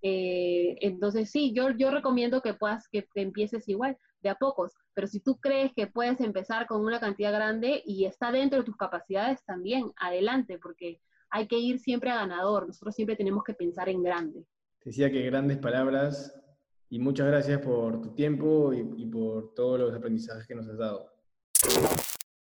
[0.01, 4.73] Eh, entonces, sí, yo, yo recomiendo que puedas, que, que empieces igual, de a pocos,
[4.95, 8.65] pero si tú crees que puedes empezar con una cantidad grande y está dentro de
[8.65, 10.99] tus capacidades, también adelante, porque
[11.35, 14.45] hay que ir siempre a ganador, nosotros siempre tenemos que pensar en grande.
[14.85, 16.33] Decía que grandes palabras
[16.89, 20.77] y muchas gracias por tu tiempo y, y por todos los aprendizajes que nos has
[20.77, 21.11] dado.